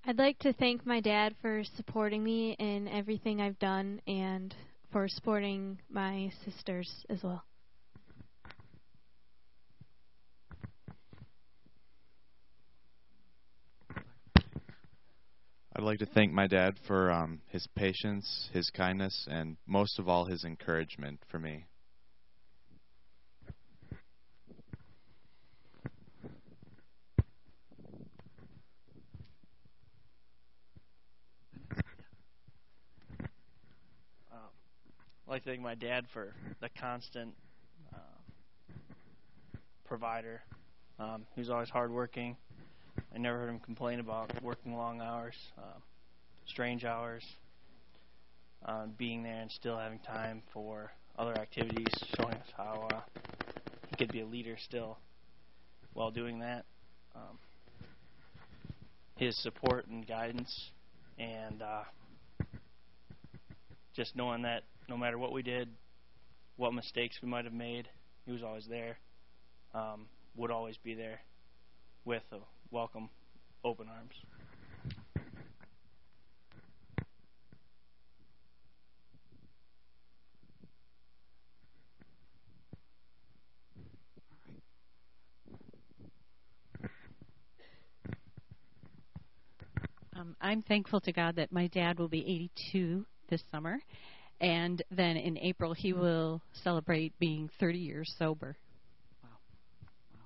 I'd 0.05 0.17
like 0.17 0.39
to 0.39 0.53
thank 0.53 0.85
my 0.85 1.01
dad 1.01 1.35
for 1.41 1.63
supporting 1.75 2.23
me 2.23 2.53
in 2.59 2.87
everything 2.87 3.41
I've 3.41 3.59
done 3.59 3.99
and 4.07 4.55
for 4.93 5.09
supporting 5.09 5.79
my 5.89 6.31
sisters 6.45 6.89
as 7.09 7.21
well. 7.23 7.43
I'd 15.83 15.87
like 15.87 15.99
to 15.99 16.05
thank 16.05 16.31
my 16.31 16.47
dad 16.47 16.75
for 16.87 17.11
um, 17.11 17.41
his 17.49 17.67
patience, 17.75 18.47
his 18.53 18.69
kindness, 18.69 19.27
and 19.29 19.57
most 19.67 19.99
of 19.99 20.07
all, 20.07 20.23
his 20.23 20.45
encouragement 20.45 21.19
for 21.29 21.39
me. 21.39 21.65
Um, 34.31 34.39
I'd 35.27 35.31
like 35.31 35.43
to 35.43 35.49
thank 35.49 35.61
my 35.61 35.75
dad 35.75 36.05
for 36.13 36.33
the 36.61 36.69
constant 36.79 37.33
uh, 37.93 37.97
provider. 39.83 40.43
Um, 40.97 41.25
always 41.49 41.69
hardworking. 41.69 42.37
I 43.13 43.19
never 43.19 43.37
heard 43.37 43.49
him 43.49 43.59
complain 43.59 43.99
about 43.99 44.31
working 44.41 44.75
long 44.75 44.99
hours, 44.99 45.35
uh, 45.57 45.79
strange 46.47 46.83
hours, 46.83 47.23
uh, 48.65 48.87
being 48.97 49.21
there 49.21 49.39
and 49.39 49.51
still 49.51 49.77
having 49.77 49.99
time 49.99 50.41
for 50.51 50.91
other 51.17 51.35
activities, 51.35 51.95
showing 52.15 52.37
us 52.37 52.47
how 52.57 52.89
uh, 52.91 53.01
he 53.85 53.95
could 53.95 54.11
be 54.11 54.21
a 54.21 54.25
leader 54.25 54.55
still 54.57 54.97
while 55.93 56.09
doing 56.09 56.39
that. 56.39 56.65
Um, 57.15 57.37
his 59.17 59.37
support 59.43 59.85
and 59.85 60.07
guidance, 60.07 60.71
and 61.19 61.61
uh, 61.61 61.83
just 63.95 64.15
knowing 64.15 64.41
that 64.41 64.63
no 64.89 64.97
matter 64.97 65.19
what 65.19 65.31
we 65.31 65.43
did, 65.43 65.69
what 66.57 66.73
mistakes 66.73 67.17
we 67.21 67.29
might 67.29 67.45
have 67.45 67.53
made, 67.53 67.87
he 68.25 68.31
was 68.31 68.41
always 68.41 68.65
there, 68.67 68.97
um, 69.75 70.07
would 70.35 70.49
always 70.49 70.77
be 70.77 70.95
there 70.95 71.19
with 72.05 72.23
a 72.31 72.37
welcome, 72.73 73.07
open 73.63 73.87
arms. 73.87 74.13
Um, 90.15 90.35
I'm 90.41 90.63
thankful 90.63 90.99
to 91.01 91.11
God 91.13 91.35
that 91.35 91.51
my 91.51 91.67
dad 91.67 91.99
will 91.99 92.07
be 92.07 92.21
82 92.21 93.05
this 93.29 93.43
summer, 93.51 93.77
and 94.41 94.81
then 94.89 95.15
in 95.15 95.37
April 95.37 95.73
he 95.73 95.93
will 95.93 96.41
celebrate 96.63 97.13
being 97.19 97.51
30 97.59 97.77
years 97.77 98.15
sober. 98.17 98.57
Wow. 99.23 99.29
Wow. 100.15 100.21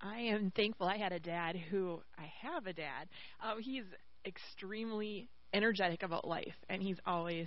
I 0.00 0.20
am 0.20 0.47
thankful 0.58 0.88
I 0.88 0.96
had 0.96 1.12
a 1.12 1.20
dad 1.20 1.56
who 1.70 2.00
I 2.18 2.30
have 2.42 2.66
a 2.66 2.72
dad. 2.72 3.08
Um, 3.40 3.62
he's 3.62 3.84
extremely 4.26 5.28
energetic 5.54 6.02
about 6.02 6.26
life, 6.26 6.56
and 6.68 6.82
he's 6.82 6.98
always 7.06 7.46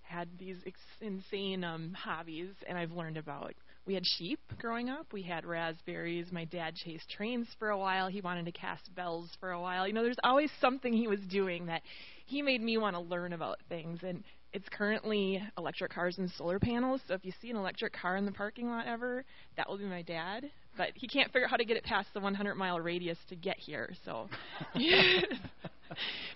had 0.00 0.28
these 0.38 0.56
ex- 0.66 0.80
insane 1.02 1.62
um, 1.62 1.92
hobbies. 1.92 2.48
And 2.66 2.78
I've 2.78 2.92
learned 2.92 3.18
about. 3.18 3.52
We 3.86 3.92
had 3.92 4.02
sheep 4.16 4.40
growing 4.58 4.88
up. 4.88 5.12
We 5.12 5.22
had 5.22 5.44
raspberries. 5.44 6.28
My 6.32 6.46
dad 6.46 6.74
chased 6.74 7.10
trains 7.10 7.46
for 7.58 7.68
a 7.68 7.78
while. 7.78 8.08
He 8.08 8.22
wanted 8.22 8.46
to 8.46 8.52
cast 8.52 8.94
bells 8.94 9.28
for 9.40 9.50
a 9.50 9.60
while. 9.60 9.86
You 9.86 9.92
know, 9.92 10.02
there's 10.02 10.16
always 10.24 10.50
something 10.58 10.92
he 10.92 11.06
was 11.06 11.20
doing 11.30 11.66
that 11.66 11.82
he 12.24 12.40
made 12.40 12.62
me 12.62 12.78
want 12.78 12.96
to 12.96 13.00
learn 13.00 13.34
about 13.34 13.58
things. 13.68 14.00
And 14.02 14.24
it's 14.54 14.68
currently 14.70 15.42
electric 15.58 15.92
cars 15.92 16.16
and 16.18 16.30
solar 16.30 16.58
panels. 16.58 17.02
So 17.06 17.14
if 17.14 17.24
you 17.24 17.32
see 17.42 17.50
an 17.50 17.56
electric 17.56 17.92
car 17.92 18.16
in 18.16 18.24
the 18.24 18.32
parking 18.32 18.68
lot 18.68 18.86
ever, 18.86 19.24
that 19.56 19.68
will 19.68 19.78
be 19.78 19.84
my 19.84 20.02
dad. 20.02 20.50
But 20.78 20.92
he 20.94 21.08
can't 21.08 21.30
figure 21.32 21.44
out 21.46 21.50
how 21.50 21.56
to 21.56 21.64
get 21.64 21.76
it 21.76 21.82
past 21.82 22.08
the 22.14 22.20
100 22.20 22.54
mile 22.54 22.80
radius 22.80 23.18
to 23.28 23.36
get 23.36 23.58
here. 23.58 23.92
So, 24.04 24.28
but 24.72 24.82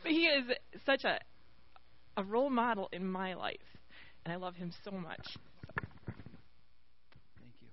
he 0.05 0.27
is 0.27 0.45
such 0.85 1.05
a 1.05 1.19
a 2.17 2.25
role 2.25 2.51
model 2.51 2.89
in 2.93 3.07
my 3.07 3.35
life, 3.35 3.57
and 4.25 4.33
I 4.33 4.37
love 4.37 4.55
him 4.57 4.73
so 4.85 4.91
much. 4.91 5.27
Thank 7.37 7.55
you. 7.61 7.69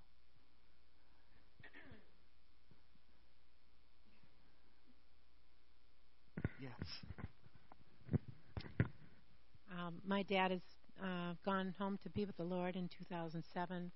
Yes. 6.61 6.71
Um, 9.77 9.95
my 10.05 10.23
dad 10.23 10.51
has 10.51 10.61
uh, 11.03 11.33
gone 11.43 11.73
home 11.77 11.97
to 12.03 12.09
be 12.11 12.25
with 12.25 12.37
the 12.37 12.43
Lord 12.43 12.75
in 12.75 12.89
2007, 12.97 13.91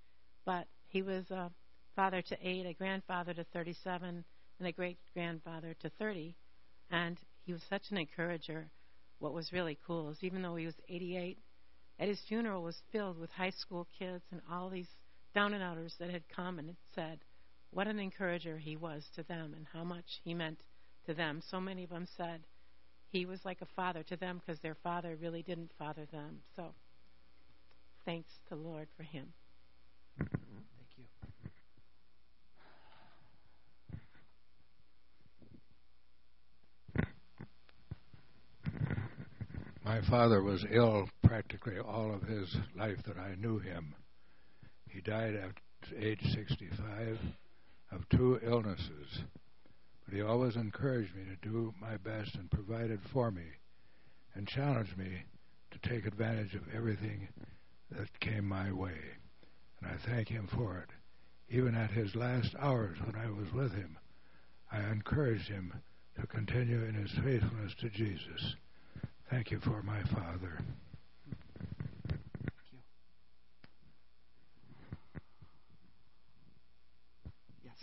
but 0.46 0.68
he 0.88 1.02
was 1.02 1.30
a 1.32 1.52
father 1.96 2.22
to 2.22 2.38
eight, 2.42 2.66
a 2.66 2.74
grandfather 2.74 3.34
to 3.34 3.44
37, 3.46 4.24
and 4.60 4.68
a 4.68 4.72
great 4.72 4.98
grandfather 5.14 5.76
to 5.82 5.90
30. 6.00 6.36
And 6.92 7.18
he 7.46 7.54
was 7.54 7.62
such 7.70 7.84
an 7.92 7.98
encourager. 7.98 8.70
What 9.20 9.34
was 9.34 9.54
really 9.54 9.78
cool 9.86 10.10
is 10.10 10.18
even 10.22 10.42
though 10.42 10.56
he 10.56 10.66
was 10.66 10.76
88, 10.90 11.38
at 12.00 12.08
his 12.08 12.20
funeral 12.28 12.64
was 12.64 12.82
filled 12.92 13.18
with 13.18 13.32
high 13.32 13.52
school 13.52 13.88
kids 13.98 14.24
and 14.32 14.42
all 14.52 14.70
these 14.70 14.88
down 15.34 15.54
and 15.54 15.64
outers 15.64 15.96
that 16.00 16.10
had 16.10 16.24
come 16.36 16.60
and 16.60 16.76
said 16.96 17.20
what 17.72 17.88
an 17.88 18.00
encourager 18.00 18.58
he 18.58 18.76
was 18.76 19.04
to 19.16 19.24
them 19.24 19.54
and 19.56 19.66
how 19.74 19.84
much 19.84 20.06
he 20.24 20.34
meant 20.34 20.60
to 21.06 21.14
them. 21.14 21.42
So 21.50 21.60
many 21.60 21.84
of 21.84 21.90
them 21.90 22.08
said, 22.18 22.42
he 23.10 23.26
was 23.26 23.40
like 23.46 23.62
a 23.62 23.68
father 23.76 24.04
to 24.04 24.18
them 24.18 24.42
because 24.44 24.60
their 24.62 24.76
father 24.84 25.18
really 25.22 25.44
didn't 25.44 25.72
father 25.78 26.06
them. 26.12 26.40
So 26.56 26.74
thanks 28.06 28.30
to 28.50 28.56
the 28.56 28.62
Lord 28.62 28.88
for 28.98 29.04
him. 29.04 29.34
Thank 30.20 30.30
you. 30.98 31.06
My 39.94 40.02
father 40.10 40.42
was 40.42 40.66
ill 40.72 41.08
practically 41.22 41.78
all 41.78 42.12
of 42.12 42.24
his 42.24 42.58
life 42.76 42.98
that 43.06 43.20
I 43.20 43.36
knew 43.36 43.60
him. 43.60 43.94
He 44.90 45.02
died 45.02 45.36
at 45.36 45.52
age 45.96 46.34
65 46.34 47.20
of 47.92 48.10
two 48.10 48.40
illnesses 48.42 49.22
but 50.04 50.16
he 50.16 50.24
always 50.24 50.56
encouraged 50.56 51.16
me 51.16 51.26
to 51.26 51.48
do 51.48 51.76
my 51.80 51.98
best 51.98 52.34
and 52.34 52.50
provided 52.50 53.02
for 53.12 53.30
me 53.30 53.44
and 54.34 54.48
challenged 54.48 54.98
me 54.98 55.26
to 55.70 55.90
take 55.90 56.08
advantage 56.08 56.56
of 56.56 56.74
everything 56.76 57.28
that 57.92 58.20
came 58.20 58.46
my 58.46 58.72
way. 58.72 58.98
And 59.80 59.92
I 59.92 59.98
thank 60.10 60.28
him 60.28 60.50
for 60.56 60.80
it. 60.80 60.90
Even 61.56 61.76
at 61.76 61.92
his 61.92 62.16
last 62.16 62.56
hours 62.58 62.98
when 63.06 63.16
I 63.16 63.30
was 63.30 63.54
with 63.54 63.76
him, 63.76 64.00
I 64.72 64.80
encouraged 64.90 65.50
him 65.50 65.72
to 66.20 66.26
continue 66.26 66.84
in 66.84 66.96
his 66.96 67.12
faithfulness 67.12 67.76
to 67.82 67.92
Jesus. 67.92 68.56
Thank 69.34 69.50
you 69.50 69.60
for 69.62 69.82
my 69.82 70.00
father. 70.14 70.60
Yes. 77.64 77.74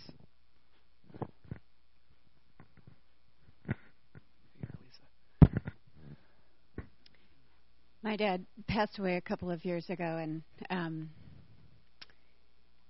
My 8.01 8.15
dad 8.15 8.45
passed 8.69 8.97
away 8.97 9.17
a 9.17 9.21
couple 9.21 9.51
of 9.51 9.65
years 9.65 9.83
ago, 9.89 10.03
and 10.05 10.41
um, 10.69 11.09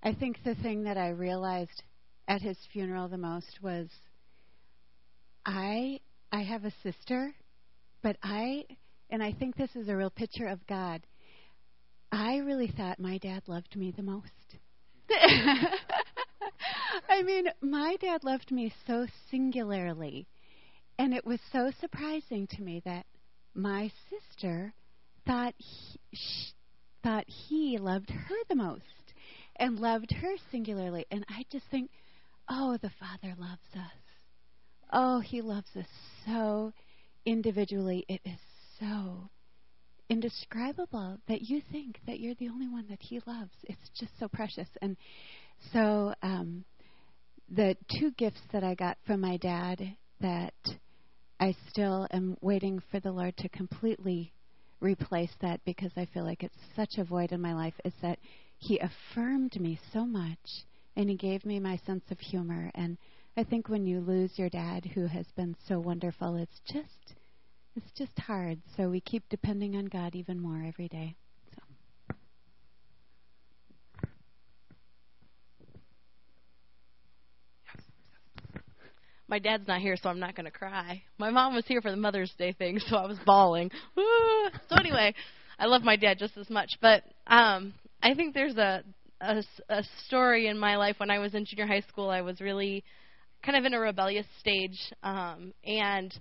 I 0.03 0.13
think 0.13 0.37
the 0.45 0.53
thing 0.53 0.83
that 0.83 0.97
I 0.97 1.09
realized 1.09 1.81
at 2.27 2.43
his 2.43 2.57
funeral 2.71 3.07
the 3.07 3.17
most 3.17 3.57
was 3.63 3.87
I 5.47 5.99
I 6.31 6.43
have 6.43 6.63
a 6.63 6.71
sister, 6.83 7.33
but 8.01 8.17
I 8.23 8.65
and 9.09 9.21
I 9.21 9.33
think 9.33 9.55
this 9.55 9.75
is 9.75 9.89
a 9.89 9.95
real 9.95 10.09
picture 10.09 10.47
of 10.47 10.65
God. 10.67 11.05
I 12.11 12.37
really 12.37 12.71
thought 12.75 12.99
my 12.99 13.17
dad 13.17 13.43
loved 13.47 13.75
me 13.75 13.91
the 13.95 14.03
most. 14.03 14.27
I 17.09 17.21
mean, 17.23 17.45
my 17.61 17.97
dad 17.99 18.23
loved 18.23 18.51
me 18.51 18.73
so 18.87 19.05
singularly, 19.29 20.27
and 20.97 21.13
it 21.13 21.25
was 21.25 21.39
so 21.51 21.71
surprising 21.79 22.47
to 22.47 22.61
me 22.61 22.81
that 22.85 23.05
my 23.53 23.91
sister 24.09 24.73
thought 25.25 25.53
he, 25.57 25.99
sh- 26.13 26.53
thought 27.03 27.25
he 27.27 27.77
loved 27.77 28.09
her 28.09 28.35
the 28.49 28.55
most 28.55 28.83
and 29.57 29.79
loved 29.79 30.11
her 30.13 30.35
singularly. 30.51 31.05
And 31.11 31.25
I 31.29 31.45
just 31.51 31.65
think, 31.69 31.91
oh, 32.49 32.77
the 32.81 32.91
Father 32.99 33.35
loves 33.37 33.61
us. 33.75 33.91
Oh, 34.91 35.19
he 35.19 35.41
loves 35.41 35.69
us 35.75 35.85
so 36.25 36.73
individually. 37.25 38.05
It 38.07 38.21
is 38.25 38.39
so 38.79 39.29
indescribable 40.09 41.17
that 41.27 41.41
you 41.41 41.61
think 41.71 41.99
that 42.05 42.19
you're 42.19 42.35
the 42.35 42.49
only 42.49 42.67
one 42.67 42.85
that 42.89 43.01
he 43.01 43.21
loves. 43.25 43.53
It's 43.63 43.89
just 43.97 44.11
so 44.19 44.27
precious. 44.27 44.67
And 44.81 44.97
so 45.71 46.13
um, 46.21 46.65
the 47.49 47.75
two 47.99 48.11
gifts 48.11 48.41
that 48.51 48.63
I 48.63 48.75
got 48.75 48.97
from 49.05 49.21
my 49.21 49.37
dad 49.37 49.95
that 50.19 50.53
I 51.39 51.55
still 51.69 52.07
am 52.11 52.37
waiting 52.41 52.81
for 52.91 52.99
the 52.99 53.11
Lord 53.11 53.35
to 53.37 53.49
completely 53.49 54.33
replace 54.79 55.31
that 55.41 55.61
because 55.65 55.91
I 55.95 56.07
feel 56.13 56.25
like 56.25 56.43
it's 56.43 56.55
such 56.75 56.97
a 56.97 57.03
void 57.03 57.31
in 57.31 57.41
my 57.41 57.53
life 57.53 57.73
is 57.85 57.93
that 58.01 58.19
he 58.57 58.79
affirmed 58.79 59.59
me 59.59 59.79
so 59.93 60.05
much 60.05 60.37
and 60.95 61.09
he 61.09 61.15
gave 61.15 61.45
me 61.45 61.59
my 61.59 61.79
sense 61.85 62.03
of 62.11 62.19
humor 62.19 62.69
and 62.75 62.97
I 63.37 63.43
think 63.43 63.69
when 63.69 63.85
you 63.85 63.99
lose 63.99 64.37
your 64.37 64.49
dad 64.49 64.85
who 64.93 65.07
has 65.07 65.25
been 65.35 65.55
so 65.67 65.79
wonderful 65.79 66.35
it's 66.35 66.59
just 66.65 67.15
it's 67.75 67.91
just 67.97 68.17
hard 68.19 68.59
so 68.75 68.89
we 68.89 68.99
keep 68.99 69.23
depending 69.29 69.75
on 69.75 69.85
God 69.85 70.15
even 70.15 70.39
more 70.39 70.63
every 70.67 70.87
day. 70.87 71.15
my 79.31 79.39
dad's 79.39 79.65
not 79.65 79.79
here, 79.79 79.95
so 79.95 80.09
I'm 80.09 80.19
not 80.19 80.35
going 80.35 80.45
to 80.45 80.51
cry. 80.51 81.01
My 81.17 81.31
mom 81.31 81.55
was 81.55 81.63
here 81.65 81.81
for 81.81 81.89
the 81.89 81.97
Mother's 81.97 82.33
Day 82.37 82.51
thing, 82.51 82.79
so 82.87 82.97
I 82.97 83.07
was 83.07 83.17
bawling. 83.25 83.71
so 84.69 84.75
anyway, 84.77 85.15
I 85.57 85.65
love 85.65 85.83
my 85.83 85.95
dad 85.95 86.19
just 86.19 86.37
as 86.37 86.49
much. 86.49 86.71
But 86.81 87.03
um, 87.25 87.73
I 88.03 88.13
think 88.13 88.33
there's 88.33 88.57
a, 88.57 88.83
a 89.21 89.41
a 89.69 89.83
story 90.05 90.47
in 90.47 90.57
my 90.59 90.75
life 90.75 90.97
when 90.99 91.09
I 91.09 91.19
was 91.19 91.33
in 91.33 91.45
junior 91.45 91.65
high 91.65 91.83
school. 91.87 92.09
I 92.09 92.21
was 92.21 92.41
really 92.41 92.83
kind 93.43 93.57
of 93.57 93.65
in 93.65 93.73
a 93.73 93.79
rebellious 93.79 94.25
stage, 94.39 94.77
um, 95.03 95.53
and 95.63 96.13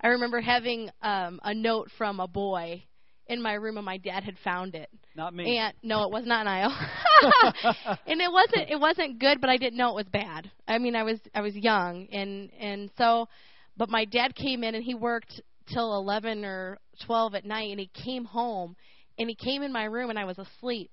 I 0.00 0.08
remember 0.08 0.40
having 0.40 0.90
um, 1.02 1.40
a 1.42 1.54
note 1.54 1.88
from 1.96 2.20
a 2.20 2.28
boy 2.28 2.84
in 3.26 3.40
my 3.40 3.54
room, 3.54 3.76
and 3.76 3.86
my 3.86 3.96
dad 3.96 4.22
had 4.22 4.36
found 4.44 4.74
it. 4.74 4.90
Not 5.16 5.34
me. 5.34 5.58
And 5.58 5.72
no, 5.82 6.04
it 6.04 6.10
was 6.10 6.26
not 6.26 6.44
Niall. 6.44 6.70
and 8.06 8.20
it 8.20 8.30
wasn't 8.30 8.70
it 8.70 8.78
wasn't 8.78 9.18
good, 9.18 9.40
but 9.40 9.50
I 9.50 9.56
didn't 9.56 9.78
know 9.78 9.90
it 9.90 10.04
was 10.04 10.08
bad. 10.12 10.50
I 10.68 10.78
mean, 10.78 10.96
I 10.96 11.04
was 11.04 11.18
I 11.34 11.40
was 11.40 11.54
young, 11.54 12.08
and 12.12 12.50
and 12.58 12.90
so, 12.98 13.28
but 13.76 13.88
my 13.88 14.04
dad 14.04 14.34
came 14.34 14.64
in 14.64 14.74
and 14.74 14.84
he 14.84 14.94
worked 14.94 15.40
till 15.72 15.96
eleven 15.96 16.44
or 16.44 16.78
twelve 17.06 17.34
at 17.34 17.44
night, 17.44 17.70
and 17.70 17.80
he 17.80 17.90
came 18.04 18.24
home, 18.24 18.76
and 19.18 19.28
he 19.28 19.34
came 19.34 19.62
in 19.62 19.72
my 19.72 19.84
room, 19.84 20.10
and 20.10 20.18
I 20.18 20.24
was 20.24 20.38
asleep, 20.38 20.90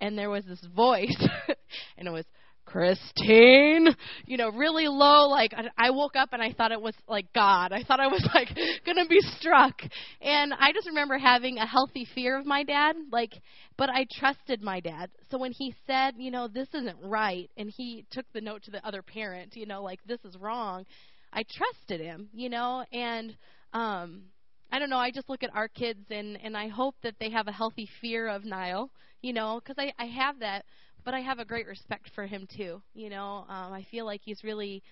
and 0.00 0.18
there 0.18 0.30
was 0.30 0.44
this 0.44 0.64
voice, 0.74 1.16
and 1.96 2.06
it 2.06 2.12
was 2.12 2.26
Christine, 2.70 3.88
you 4.26 4.36
know, 4.36 4.50
really 4.50 4.86
low. 4.86 5.28
Like 5.28 5.52
I 5.76 5.90
woke 5.90 6.14
up 6.14 6.28
and 6.32 6.40
I 6.40 6.52
thought 6.52 6.70
it 6.70 6.80
was 6.80 6.94
like 7.08 7.32
God. 7.32 7.72
I 7.72 7.82
thought 7.82 7.98
I 7.98 8.06
was 8.06 8.26
like 8.34 8.48
gonna 8.86 9.06
be 9.06 9.20
struck, 9.38 9.82
and 10.20 10.54
I 10.54 10.72
just 10.72 10.86
remember 10.86 11.18
having 11.18 11.58
a 11.58 11.66
healthy 11.66 12.06
fear 12.14 12.38
of 12.38 12.46
my 12.46 12.62
dad. 12.62 12.94
Like, 13.10 13.32
but 13.76 13.90
I 13.90 14.06
trusted 14.12 14.62
my 14.62 14.78
dad. 14.78 15.10
So 15.30 15.38
when 15.38 15.52
he 15.52 15.74
said, 15.86 16.14
you 16.16 16.30
know, 16.30 16.46
this 16.46 16.68
isn't 16.72 16.96
right, 17.02 17.50
and 17.56 17.72
he 17.76 18.06
took 18.10 18.26
the 18.32 18.40
note 18.40 18.62
to 18.64 18.70
the 18.70 18.86
other 18.86 19.02
parent, 19.02 19.56
you 19.56 19.66
know, 19.66 19.82
like 19.82 19.98
this 20.06 20.20
is 20.24 20.36
wrong, 20.36 20.86
I 21.32 21.42
trusted 21.42 22.00
him, 22.00 22.28
you 22.32 22.48
know, 22.48 22.84
and 22.92 23.36
um, 23.72 24.22
I 24.70 24.78
don't 24.78 24.90
know. 24.90 24.98
I 24.98 25.10
just 25.10 25.28
look 25.28 25.42
at 25.42 25.54
our 25.54 25.66
kids 25.68 26.04
and 26.10 26.38
and 26.42 26.56
I 26.56 26.68
hope 26.68 26.94
that 27.02 27.16
they 27.18 27.30
have 27.30 27.48
a 27.48 27.52
healthy 27.52 27.88
fear 28.00 28.28
of 28.28 28.44
Niall, 28.44 28.90
you 29.22 29.32
know, 29.32 29.60
because 29.60 29.76
I 29.76 29.92
I 30.00 30.06
have 30.06 30.38
that 30.38 30.64
but 31.04 31.14
I 31.14 31.20
have 31.20 31.38
a 31.38 31.44
great 31.44 31.66
respect 31.66 32.10
for 32.14 32.26
him 32.26 32.46
too. 32.56 32.82
You 32.94 33.10
know, 33.10 33.44
um, 33.48 33.72
I 33.72 33.86
feel 33.90 34.06
like 34.06 34.20
he's 34.24 34.42
really 34.44 34.82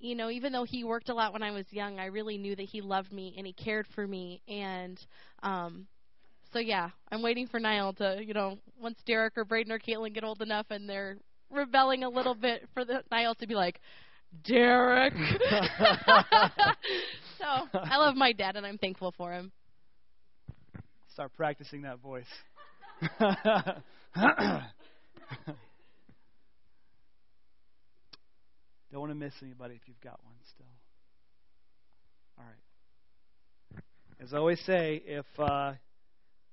you 0.00 0.14
know, 0.14 0.30
even 0.30 0.52
though 0.52 0.64
he 0.64 0.82
worked 0.82 1.10
a 1.10 1.14
lot 1.14 1.32
when 1.34 1.42
I 1.42 1.50
was 1.50 1.66
young, 1.70 1.98
I 1.98 2.06
really 2.06 2.38
knew 2.38 2.56
that 2.56 2.64
he 2.64 2.80
loved 2.80 3.12
me 3.12 3.34
and 3.36 3.46
he 3.46 3.52
cared 3.52 3.86
for 3.94 4.06
me. 4.06 4.40
And 4.48 4.98
um, 5.42 5.86
so, 6.52 6.58
yeah, 6.58 6.88
I'm 7.12 7.22
waiting 7.22 7.46
for 7.46 7.60
Niall 7.60 7.92
to, 7.94 8.18
you 8.24 8.32
know, 8.32 8.58
once 8.80 8.98
Derek 9.04 9.36
or 9.36 9.44
Braden 9.44 9.70
or 9.70 9.78
Caitlin 9.78 10.14
get 10.14 10.24
old 10.24 10.40
enough 10.40 10.66
and 10.70 10.88
they're 10.88 11.18
rebelling 11.50 12.02
a 12.02 12.08
little 12.08 12.34
bit, 12.34 12.66
for 12.72 12.84
the 12.84 13.02
Niall 13.10 13.34
to 13.36 13.46
be 13.46 13.54
like, 13.54 13.78
Derek. 14.44 15.12
so 17.38 17.44
I 17.74 17.96
love 17.98 18.16
my 18.16 18.32
dad 18.32 18.56
and 18.56 18.64
I'm 18.64 18.78
thankful 18.78 19.12
for 19.18 19.32
him. 19.32 19.52
Start 21.12 21.32
practicing 21.36 21.82
that 21.82 21.98
voice. 21.98 22.24
Don't 28.92 29.00
want 29.00 29.12
to 29.12 29.16
miss 29.16 29.34
anybody 29.42 29.74
if 29.74 29.82
you've 29.86 30.00
got 30.00 30.18
one 30.24 30.34
still. 30.52 30.66
All 32.38 32.44
right. 32.44 33.82
As 34.22 34.34
I 34.34 34.38
always 34.38 34.60
say, 34.66 35.02
if 35.06 35.26
uh, 35.38 35.74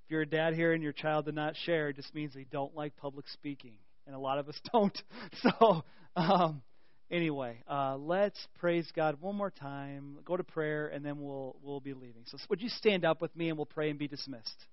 if 0.05 0.11
you're 0.11 0.21
a 0.21 0.25
dad 0.25 0.53
here 0.53 0.73
and 0.73 0.83
your 0.83 0.93
child 0.93 1.25
did 1.25 1.35
not 1.35 1.55
share, 1.65 1.89
it 1.89 1.95
just 1.95 2.13
means 2.13 2.33
they 2.33 2.45
don't 2.51 2.75
like 2.75 2.95
public 2.95 3.27
speaking, 3.27 3.73
and 4.05 4.15
a 4.15 4.19
lot 4.19 4.37
of 4.37 4.47
us 4.47 4.59
don't. 4.71 4.97
So, 5.41 5.83
um, 6.15 6.61
anyway, 7.09 7.63
uh, 7.69 7.97
let's 7.97 8.39
praise 8.59 8.89
God 8.95 9.17
one 9.19 9.35
more 9.35 9.51
time. 9.51 10.19
Go 10.23 10.37
to 10.37 10.43
prayer, 10.43 10.87
and 10.87 11.03
then 11.03 11.19
we'll 11.19 11.55
we'll 11.63 11.81
be 11.81 11.93
leaving. 11.93 12.23
So, 12.25 12.37
would 12.49 12.61
you 12.61 12.69
stand 12.69 13.03
up 13.03 13.21
with 13.21 13.35
me, 13.35 13.49
and 13.49 13.57
we'll 13.57 13.65
pray 13.65 13.89
and 13.89 13.97
be 13.97 14.07
dismissed. 14.07 14.65